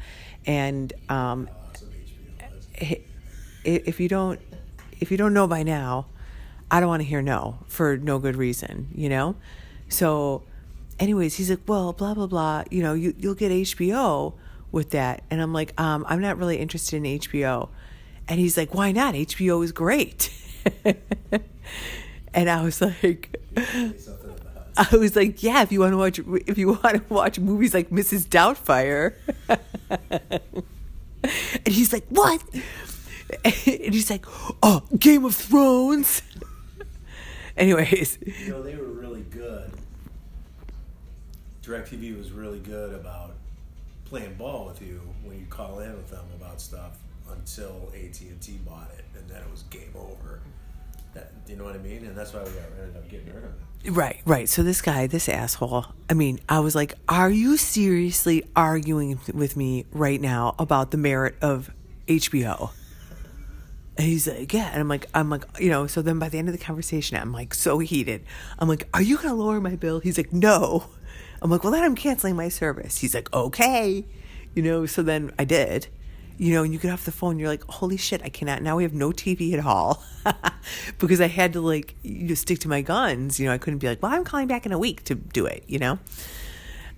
And 0.46 0.92
um, 1.08 1.48
if 3.64 4.00
you 4.00 4.08
don't, 4.08 4.40
if 5.00 5.10
you 5.10 5.16
don't 5.16 5.34
know 5.34 5.46
by 5.46 5.62
now, 5.62 6.06
I 6.70 6.80
don't 6.80 6.88
want 6.88 7.02
to 7.02 7.08
hear 7.08 7.22
no 7.22 7.58
for 7.66 7.96
no 7.96 8.18
good 8.18 8.36
reason, 8.36 8.88
you 8.94 9.08
know? 9.08 9.36
So, 9.88 10.42
anyways, 10.98 11.36
he's 11.36 11.50
like, 11.50 11.60
well, 11.66 11.92
blah, 11.92 12.14
blah, 12.14 12.26
blah, 12.26 12.64
you 12.70 12.82
know, 12.82 12.94
you, 12.94 13.14
you'll 13.18 13.34
get 13.34 13.52
HBO 13.52 14.34
with 14.72 14.90
that. 14.90 15.22
And 15.30 15.40
I'm 15.40 15.52
like, 15.52 15.78
um, 15.80 16.04
I'm 16.08 16.20
not 16.20 16.38
really 16.38 16.58
interested 16.58 16.96
in 16.96 17.04
HBO. 17.04 17.68
And 18.28 18.40
he's 18.40 18.56
like, 18.56 18.74
why 18.74 18.92
not? 18.92 19.14
HBO 19.14 19.62
is 19.62 19.72
great. 19.72 20.30
and 22.34 22.50
I 22.50 22.62
was 22.62 22.80
like, 22.80 23.36
I 24.76 24.96
was 24.96 25.14
like, 25.16 25.42
yeah, 25.42 25.62
if 25.62 25.72
you 25.72 25.80
want 25.80 25.92
to 25.92 25.96
watch, 25.96 26.18
if 26.46 26.58
you 26.58 26.68
want 26.68 26.96
to 26.96 27.14
watch 27.14 27.38
movies 27.38 27.74
like 27.74 27.90
Mrs. 27.90 28.26
Doubtfire. 28.26 29.14
and 31.64 31.74
he's 31.74 31.92
like, 31.92 32.06
what? 32.08 32.42
And 33.44 33.54
he's 33.94 34.10
like, 34.10 34.26
oh, 34.62 34.82
Game 34.98 35.24
of 35.24 35.34
Thrones. 35.34 36.22
Anyways. 37.56 38.18
You 38.22 38.50
know, 38.50 38.62
they 38.62 38.76
were 38.76 38.84
really 38.84 39.22
good. 39.22 39.72
DirecTV 41.62 42.18
was 42.18 42.32
really 42.32 42.58
good 42.58 42.94
about 42.94 43.32
playing 44.04 44.34
ball 44.34 44.66
with 44.66 44.82
you 44.82 45.00
when 45.22 45.38
you 45.38 45.46
call 45.46 45.78
in 45.78 45.92
with 45.94 46.10
them 46.10 46.24
about 46.36 46.60
stuff 46.60 46.98
until 47.32 47.90
AT 47.94 48.20
and 48.20 48.40
T 48.40 48.58
bought 48.66 48.90
it, 48.98 49.04
and 49.18 49.28
then 49.28 49.40
it 49.40 49.50
was 49.50 49.62
game 49.64 49.94
over. 49.96 50.40
That, 51.14 51.46
do 51.46 51.52
you 51.52 51.58
know 51.58 51.64
what 51.64 51.74
I 51.74 51.78
mean? 51.78 52.04
And 52.04 52.16
that's 52.16 52.34
why 52.34 52.42
we 52.42 52.50
ended 52.50 52.96
up 52.96 53.08
getting 53.08 53.26
rid 53.26 53.36
of 53.36 53.44
it. 53.44 53.73
Right, 53.86 54.20
right. 54.24 54.48
So 54.48 54.62
this 54.62 54.80
guy, 54.80 55.06
this 55.06 55.28
asshole. 55.28 55.84
I 56.08 56.14
mean, 56.14 56.40
I 56.48 56.60
was 56.60 56.74
like, 56.74 56.94
"Are 57.06 57.28
you 57.28 57.58
seriously 57.58 58.44
arguing 58.56 59.20
with 59.34 59.56
me 59.56 59.84
right 59.92 60.20
now 60.20 60.54
about 60.58 60.90
the 60.90 60.96
merit 60.96 61.36
of 61.42 61.70
HBO?" 62.08 62.70
And 63.98 64.06
he's 64.06 64.26
like, 64.26 64.52
"Yeah," 64.54 64.70
and 64.72 64.80
I'm 64.80 64.88
like, 64.88 65.06
"I'm 65.12 65.28
like, 65.28 65.44
you 65.60 65.68
know." 65.68 65.86
So 65.86 66.00
then 66.00 66.18
by 66.18 66.30
the 66.30 66.38
end 66.38 66.48
of 66.48 66.56
the 66.58 66.64
conversation, 66.64 67.18
I'm 67.18 67.32
like 67.32 67.52
so 67.52 67.78
heated. 67.78 68.24
I'm 68.58 68.68
like, 68.68 68.88
"Are 68.94 69.02
you 69.02 69.18
gonna 69.18 69.34
lower 69.34 69.60
my 69.60 69.76
bill?" 69.76 70.00
He's 70.00 70.16
like, 70.16 70.32
"No." 70.32 70.86
I'm 71.42 71.50
like, 71.50 71.62
"Well, 71.62 71.72
then 71.72 71.84
I'm 71.84 71.94
canceling 71.94 72.36
my 72.36 72.48
service." 72.48 72.98
He's 72.98 73.14
like, 73.14 73.30
"Okay," 73.34 74.06
you 74.54 74.62
know. 74.62 74.86
So 74.86 75.02
then 75.02 75.30
I 75.38 75.44
did 75.44 75.88
you 76.38 76.52
know, 76.52 76.62
and 76.62 76.72
you 76.72 76.78
get 76.78 76.92
off 76.92 77.04
the 77.04 77.12
phone, 77.12 77.38
you're 77.38 77.48
like, 77.48 77.64
holy 77.64 77.96
shit, 77.96 78.22
I 78.22 78.28
cannot. 78.28 78.62
Now 78.62 78.76
we 78.76 78.82
have 78.82 78.94
no 78.94 79.10
TV 79.10 79.52
at 79.54 79.64
all 79.64 80.02
because 80.98 81.20
I 81.20 81.28
had 81.28 81.52
to 81.52 81.60
like 81.60 81.94
you 82.02 82.28
know, 82.28 82.34
stick 82.34 82.58
to 82.60 82.68
my 82.68 82.82
guns. 82.82 83.38
You 83.38 83.46
know, 83.46 83.52
I 83.52 83.58
couldn't 83.58 83.78
be 83.78 83.86
like, 83.86 84.02
well, 84.02 84.12
I'm 84.12 84.24
calling 84.24 84.46
back 84.46 84.66
in 84.66 84.72
a 84.72 84.78
week 84.78 85.04
to 85.04 85.14
do 85.14 85.46
it, 85.46 85.64
you 85.66 85.78
know? 85.78 85.98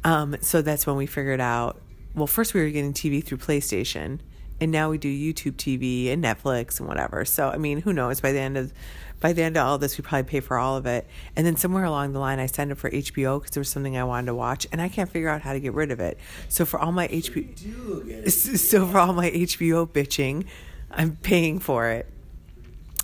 Um, 0.05 0.37
so 0.41 0.63
that's 0.63 0.87
when 0.87 0.97
we 0.97 1.07
figured 1.07 1.41
out, 1.41 1.81
well, 2.15 2.27
first 2.27 2.55
we 2.55 2.61
were 2.61 2.71
getting 2.71 2.93
TV 2.93 3.23
through 3.23 3.39
PlayStation 3.39 4.21
and 4.61 4.73
now 4.73 4.91
we 4.91 4.99
do 4.99 5.09
YouTube 5.09 5.57
TV 5.57 6.11
and 6.11 6.25
Netflix 6.25 6.79
and 6.79 6.89
whatever. 6.89 7.25
So, 7.25 7.49
I 7.49 7.59
mean, 7.59 7.81
who 7.81 7.93
knows 7.93 8.21
by 8.21 8.33
the 8.33 8.41
end 8.41 8.57
of 8.57 8.73
by 9.21 9.33
the 9.33 9.43
end 9.43 9.57
of 9.57 9.67
all 9.67 9.79
this, 9.79 9.97
we 9.97 10.03
probably 10.03 10.29
pay 10.29 10.41
for 10.41 10.59
all 10.59 10.77
of 10.77 10.87
it. 10.87 11.07
And 11.35 11.47
then 11.47 11.57
somewhere 11.57 11.85
along 11.85 12.13
the 12.13 12.19
line, 12.19 12.39
I 12.39 12.47
signed 12.47 12.71
up 12.71 12.79
for 12.79 12.91
HBO 12.91 13.41
because 13.41 13.53
there 13.55 13.61
was 13.61 13.69
something 13.69 13.97
I 13.97 14.05
wanted 14.05 14.27
to 14.27 14.35
watch, 14.35 14.67
and 14.73 14.81
I 14.81 14.89
can't 14.89 15.11
figure 15.11 15.29
out 15.29 15.43
how 15.43 15.53
to 15.53 15.61
get 15.61 15.73
rid 15.73 15.91
of 15.91 16.01
it. 16.01 16.19
So 16.49 16.65
for 16.67 16.79
all 16.79 16.93
my 16.93 17.09
HBO, 17.09 18.31
so 18.31 18.87
for 18.87 18.99
all 18.99 19.13
my 19.15 19.31
HBO 19.31 19.89
bitching, 19.89 20.47
I'm 20.91 21.17
paying 21.17 21.59
for 21.59 21.89
it. 21.89 22.07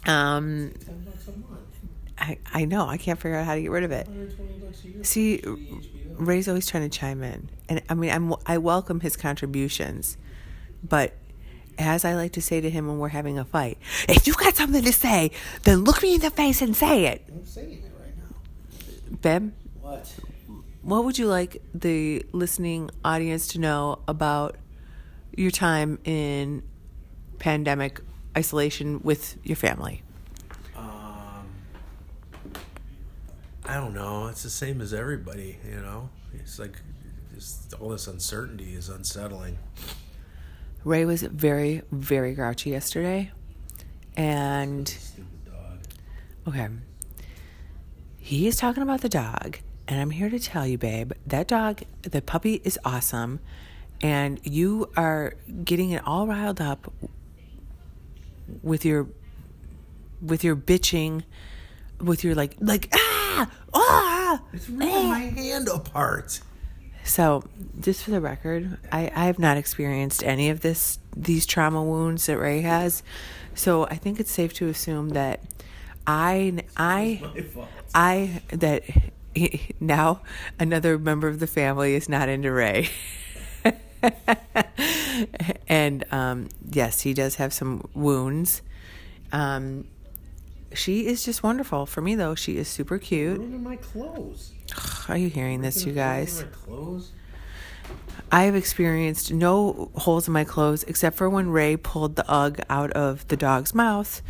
Um, 0.07 0.73
I 2.19 2.39
I 2.53 2.65
know 2.65 2.87
I 2.87 2.97
can't 2.97 3.19
figure 3.19 3.37
out 3.37 3.47
how 3.47 3.55
to 3.55 3.63
get 3.63 3.71
rid 3.71 3.85
of 3.85 3.93
it. 3.93 4.09
See, 5.03 5.43
Ray's 6.17 6.49
always 6.49 6.67
trying 6.67 6.89
to 6.89 6.99
chime 6.99 7.23
in, 7.23 7.49
and 7.69 7.83
I 7.89 7.95
mean 7.95 8.11
I'm 8.11 8.35
I 8.47 8.59
welcome 8.59 9.01
his 9.01 9.17
contributions, 9.17 10.17
but 10.87 11.15
as 11.79 12.05
I 12.05 12.15
like 12.15 12.33
to 12.33 12.43
say 12.43 12.61
to 12.61 12.71
him 12.71 12.87
when 12.87 12.99
we're 12.99 13.09
having 13.09 13.39
a 13.39 13.45
fight, 13.45 13.79
if 14.09 14.27
you 14.27 14.35
got 14.35 14.57
something 14.57 14.83
to 14.83 14.93
say, 14.93 15.31
then 15.65 15.85
look 15.85 16.03
me 16.03 16.15
in 16.15 16.21
the 16.21 16.31
face 16.31 16.63
and 16.63 16.77
say 16.77 17.07
it. 17.07 17.25
I'm 17.29 17.45
saying 17.45 17.73
it 17.73 17.93
right 18.01 18.17
now. 18.17 19.17
Ben? 19.21 19.55
What? 19.81 20.13
What 20.83 21.05
would 21.05 21.19
you 21.19 21.27
like 21.27 21.63
the 21.73 22.25
listening 22.33 22.91
audience 23.05 23.49
to 23.49 23.61
know 23.61 24.01
about 24.09 24.57
your 25.37 25.51
time 25.51 25.99
in 26.05 26.63
pandemic 27.39 28.01
isolation 28.37 29.01
with 29.03 29.37
your 29.45 29.57
family? 29.57 30.03
Um, 30.77 31.47
I 33.65 33.75
don't 33.75 33.95
know. 33.95 34.27
It's 34.27 34.43
the 34.43 34.51
same 34.51 34.81
as 34.81 34.93
everybody, 34.93 35.59
you 35.69 35.81
know? 35.81 36.11
It's 36.35 36.59
like 36.59 36.77
just 37.35 37.75
all 37.75 37.91
this 37.91 38.07
uncertainty 38.07 38.75
is 38.75 38.89
unsettling. 38.89 39.59
Ray 40.85 41.05
was 41.05 41.23
very, 41.23 41.83
very 41.91 42.35
grouchy 42.35 42.71
yesterday. 42.71 43.31
And. 44.17 44.95
Okay. 46.47 46.69
He 48.19 48.47
is 48.47 48.57
talking 48.57 48.83
about 48.83 49.01
the 49.01 49.09
dog. 49.09 49.59
And 49.89 50.01
I'm 50.01 50.11
here 50.11 50.31
to 50.31 50.39
tell 50.39 50.67
you, 50.67 50.79
babe, 50.79 51.13
that 51.27 51.49
dog, 51.49 51.83
the 52.03 52.23
puppy 52.23 52.61
is 52.65 52.79
awesome. 52.85 53.41
And 54.01 54.41
you 54.45 54.91
are 54.97 55.35
getting 55.65 55.91
it 55.91 56.03
all 56.07 56.27
riled 56.27 56.61
up 56.61 56.93
with 58.63 58.85
your 58.85 59.09
with 60.21 60.45
your 60.45 60.57
bitching 60.57 61.25
with 62.01 62.25
your 62.25 62.35
like 62.35 62.57
like 62.61 62.89
ah 62.95 63.51
ah 63.75 64.43
it's 64.53 64.69
ripping 64.69 64.89
ah. 64.89 65.09
my 65.09 65.21
hand 65.21 65.69
apart 65.69 66.41
so, 67.05 67.45
just 67.81 68.05
for 68.05 68.11
the 68.11 68.21
record, 68.21 68.79
I, 68.91 69.11
I 69.15 69.27
have 69.27 69.39
not 69.39 69.57
experienced 69.57 70.23
any 70.23 70.51
of 70.51 70.61
this 70.61 70.99
these 71.15 71.47
trauma 71.47 71.83
wounds 71.83 72.27
that 72.27 72.39
Ray 72.39 72.63
has. 72.63 73.03
So, 73.55 73.87
I 73.87 73.97
think 73.97 74.21
it's 74.21 74.31
safe 74.31 74.53
to 74.55 74.69
assume 74.69 75.11
that 75.11 75.41
I 76.07 76.65
I 76.77 77.23
I 77.95 78.43
that 78.49 78.85
now 79.81 80.21
another 80.59 80.99
member 80.99 81.29
of 81.29 81.41
the 81.41 81.47
family 81.47 81.95
is 81.95 82.09
not 82.09 82.29
into 82.29 82.53
Ray. 82.53 82.89
and 85.69 86.05
um, 86.13 86.49
yes, 86.71 87.03
he 87.03 87.15
does 87.15 87.37
have 87.37 87.53
some 87.53 87.89
wounds. 87.95 88.63
Um, 89.33 89.87
she 90.75 91.07
is 91.07 91.25
just 91.25 91.43
wonderful. 91.43 91.87
For 91.87 92.01
me, 92.01 92.15
though, 92.15 92.35
she 92.35 92.57
is 92.57 92.69
super 92.69 92.99
cute. 92.99 93.39
Ruining 93.39 93.63
my 93.63 93.77
clothes. 93.77 94.53
Are 95.09 95.17
you 95.17 95.29
hearing 95.29 95.63
this, 95.63 95.85
you 95.85 95.93
guys? 95.93 96.45
I 98.31 98.45
have 98.45 98.55
experienced 98.55 99.33
no 99.33 99.91
holes 99.95 100.27
in 100.27 100.33
my 100.33 100.45
clothes 100.45 100.85
except 100.85 101.17
for 101.17 101.29
when 101.29 101.51
Ray 101.51 101.77
pulled 101.77 102.17
the 102.17 102.31
UGG 102.31 102.63
out 102.71 102.91
of 102.93 103.29
the 103.29 103.37
dog's 103.37 103.75
mouth. 103.75 104.23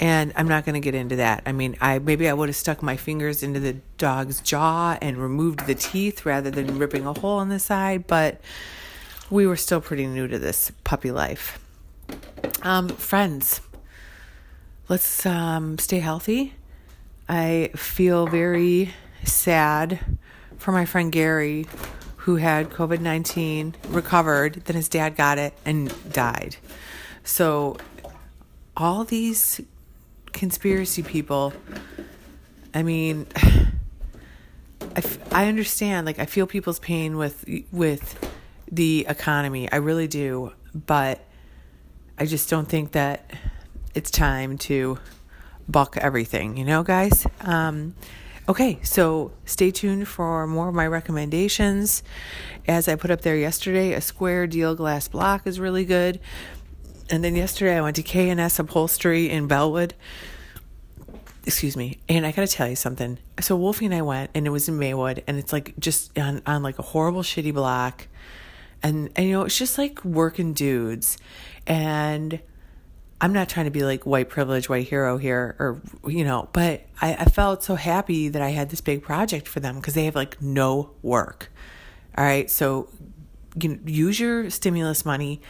And 0.00 0.32
I'm 0.36 0.46
not 0.46 0.64
going 0.64 0.74
to 0.74 0.80
get 0.80 0.94
into 0.94 1.16
that. 1.16 1.42
I 1.46 1.52
mean, 1.52 1.76
I 1.80 1.98
maybe 1.98 2.28
I 2.28 2.32
would 2.32 2.48
have 2.48 2.56
stuck 2.56 2.82
my 2.82 2.96
fingers 2.96 3.42
into 3.42 3.58
the 3.58 3.78
dog's 3.96 4.40
jaw 4.40 4.98
and 5.00 5.16
removed 5.16 5.66
the 5.66 5.74
teeth 5.74 6.24
rather 6.24 6.50
than 6.50 6.78
ripping 6.78 7.06
a 7.06 7.18
hole 7.18 7.40
in 7.40 7.48
the 7.48 7.58
side, 7.58 8.06
but 8.06 8.40
we 9.30 9.46
were 9.46 9.56
still 9.56 9.80
pretty 9.80 10.06
new 10.06 10.28
to 10.28 10.38
this 10.38 10.70
puppy 10.84 11.10
life. 11.10 11.58
Um, 12.62 12.88
friends, 12.88 13.60
let's 14.88 15.26
um, 15.26 15.78
stay 15.78 15.98
healthy. 15.98 16.54
I 17.28 17.70
feel 17.74 18.26
very 18.26 18.94
sad 19.32 20.18
for 20.56 20.72
my 20.72 20.84
friend 20.84 21.12
Gary, 21.12 21.66
who 22.16 22.36
had 22.36 22.70
COVID 22.70 23.00
19, 23.00 23.74
recovered, 23.88 24.54
then 24.64 24.76
his 24.76 24.88
dad 24.88 25.16
got 25.16 25.38
it 25.38 25.54
and 25.64 25.92
died. 26.12 26.56
So, 27.24 27.76
all 28.76 29.04
these 29.04 29.60
conspiracy 30.32 31.02
people, 31.02 31.52
I 32.74 32.82
mean, 32.82 33.26
I, 34.96 35.02
I 35.32 35.48
understand, 35.48 36.06
like, 36.06 36.18
I 36.18 36.26
feel 36.26 36.46
people's 36.46 36.78
pain 36.78 37.16
with, 37.16 37.44
with 37.72 38.18
the 38.70 39.06
economy. 39.08 39.70
I 39.70 39.76
really 39.76 40.08
do. 40.08 40.52
But 40.74 41.20
I 42.18 42.26
just 42.26 42.50
don't 42.50 42.68
think 42.68 42.92
that 42.92 43.30
it's 43.94 44.10
time 44.10 44.58
to 44.58 44.98
buck 45.68 45.96
everything, 45.96 46.56
you 46.56 46.64
know, 46.64 46.82
guys? 46.82 47.26
Um, 47.40 47.94
okay, 48.48 48.78
so 48.82 49.30
stay 49.44 49.70
tuned 49.70 50.08
for 50.08 50.46
more 50.46 50.68
of 50.68 50.74
my 50.74 50.86
recommendations. 50.86 52.02
As 52.66 52.88
I 52.88 52.96
put 52.96 53.10
up 53.10 53.20
there 53.20 53.36
yesterday, 53.36 53.92
a 53.92 54.00
square 54.00 54.46
deal 54.46 54.74
glass 54.74 55.06
block 55.06 55.46
is 55.46 55.60
really 55.60 55.84
good. 55.84 56.18
And 57.10 57.22
then 57.22 57.36
yesterday 57.36 57.76
I 57.76 57.80
went 57.82 57.96
to 57.96 58.02
K&S 58.02 58.58
Upholstery 58.58 59.30
in 59.30 59.46
Bellwood. 59.46 59.94
Excuse 61.46 61.76
me. 61.76 61.98
And 62.08 62.26
I 62.26 62.32
got 62.32 62.46
to 62.46 62.54
tell 62.54 62.68
you 62.68 62.76
something. 62.76 63.18
So 63.40 63.56
Wolfie 63.56 63.86
and 63.86 63.94
I 63.94 64.02
went 64.02 64.30
and 64.34 64.46
it 64.46 64.50
was 64.50 64.68
in 64.68 64.78
Maywood 64.78 65.24
and 65.26 65.38
it's 65.38 65.52
like 65.52 65.74
just 65.78 66.18
on, 66.18 66.42
on 66.46 66.62
like 66.62 66.78
a 66.78 66.82
horrible 66.82 67.22
shitty 67.22 67.54
block. 67.54 68.08
And, 68.82 69.10
and 69.16 69.26
you 69.26 69.32
know, 69.32 69.44
it's 69.44 69.58
just 69.58 69.78
like 69.78 70.04
working 70.04 70.52
dudes. 70.52 71.18
And 71.66 72.40
I'm 73.20 73.32
not 73.32 73.48
trying 73.48 73.66
to 73.66 73.70
be 73.70 73.82
like 73.82 74.06
white 74.06 74.28
privilege, 74.28 74.68
white 74.68 74.86
hero 74.86 75.16
here, 75.16 75.56
or, 75.58 75.80
you 76.08 76.24
know, 76.24 76.48
but 76.52 76.82
I, 77.00 77.14
I 77.14 77.24
felt 77.24 77.64
so 77.64 77.74
happy 77.74 78.28
that 78.28 78.40
I 78.40 78.50
had 78.50 78.70
this 78.70 78.80
big 78.80 79.02
project 79.02 79.48
for 79.48 79.60
them 79.60 79.76
because 79.76 79.94
they 79.94 80.04
have 80.04 80.14
like 80.14 80.40
no 80.40 80.90
work. 81.02 81.50
All 82.16 82.24
right. 82.24 82.48
So 82.50 82.88
you 83.60 83.70
know, 83.70 83.78
use 83.86 84.20
your 84.20 84.50
stimulus 84.50 85.04
money 85.04 85.40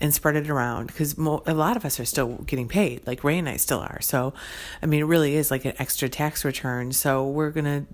and 0.00 0.12
spread 0.12 0.34
it 0.34 0.50
around 0.50 0.88
because 0.88 1.16
mo- 1.16 1.44
a 1.46 1.54
lot 1.54 1.76
of 1.76 1.84
us 1.84 2.00
are 2.00 2.04
still 2.04 2.38
getting 2.38 2.66
paid, 2.66 3.06
like 3.06 3.22
Ray 3.22 3.38
and 3.38 3.48
I 3.48 3.56
still 3.56 3.78
are. 3.78 4.00
So, 4.00 4.34
I 4.82 4.86
mean, 4.86 5.00
it 5.00 5.04
really 5.04 5.36
is 5.36 5.50
like 5.50 5.64
an 5.64 5.74
extra 5.78 6.08
tax 6.08 6.44
return. 6.44 6.92
So, 6.92 7.28
we're 7.28 7.50
going 7.50 7.86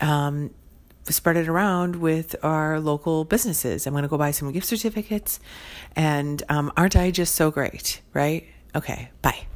to 0.00 0.06
um, 0.06 0.50
spread 1.12 1.36
it 1.36 1.48
around 1.48 1.96
with 1.96 2.36
our 2.42 2.80
local 2.80 3.24
businesses. 3.24 3.86
I'm 3.86 3.92
going 3.92 4.02
to 4.02 4.08
go 4.08 4.18
buy 4.18 4.30
some 4.30 4.52
gift 4.52 4.66
certificates. 4.66 5.40
And 5.94 6.42
um, 6.48 6.72
aren't 6.76 6.96
I 6.96 7.10
just 7.10 7.34
so 7.34 7.50
great? 7.50 8.00
Right? 8.12 8.46
Okay. 8.74 9.10
Bye. 9.22 9.46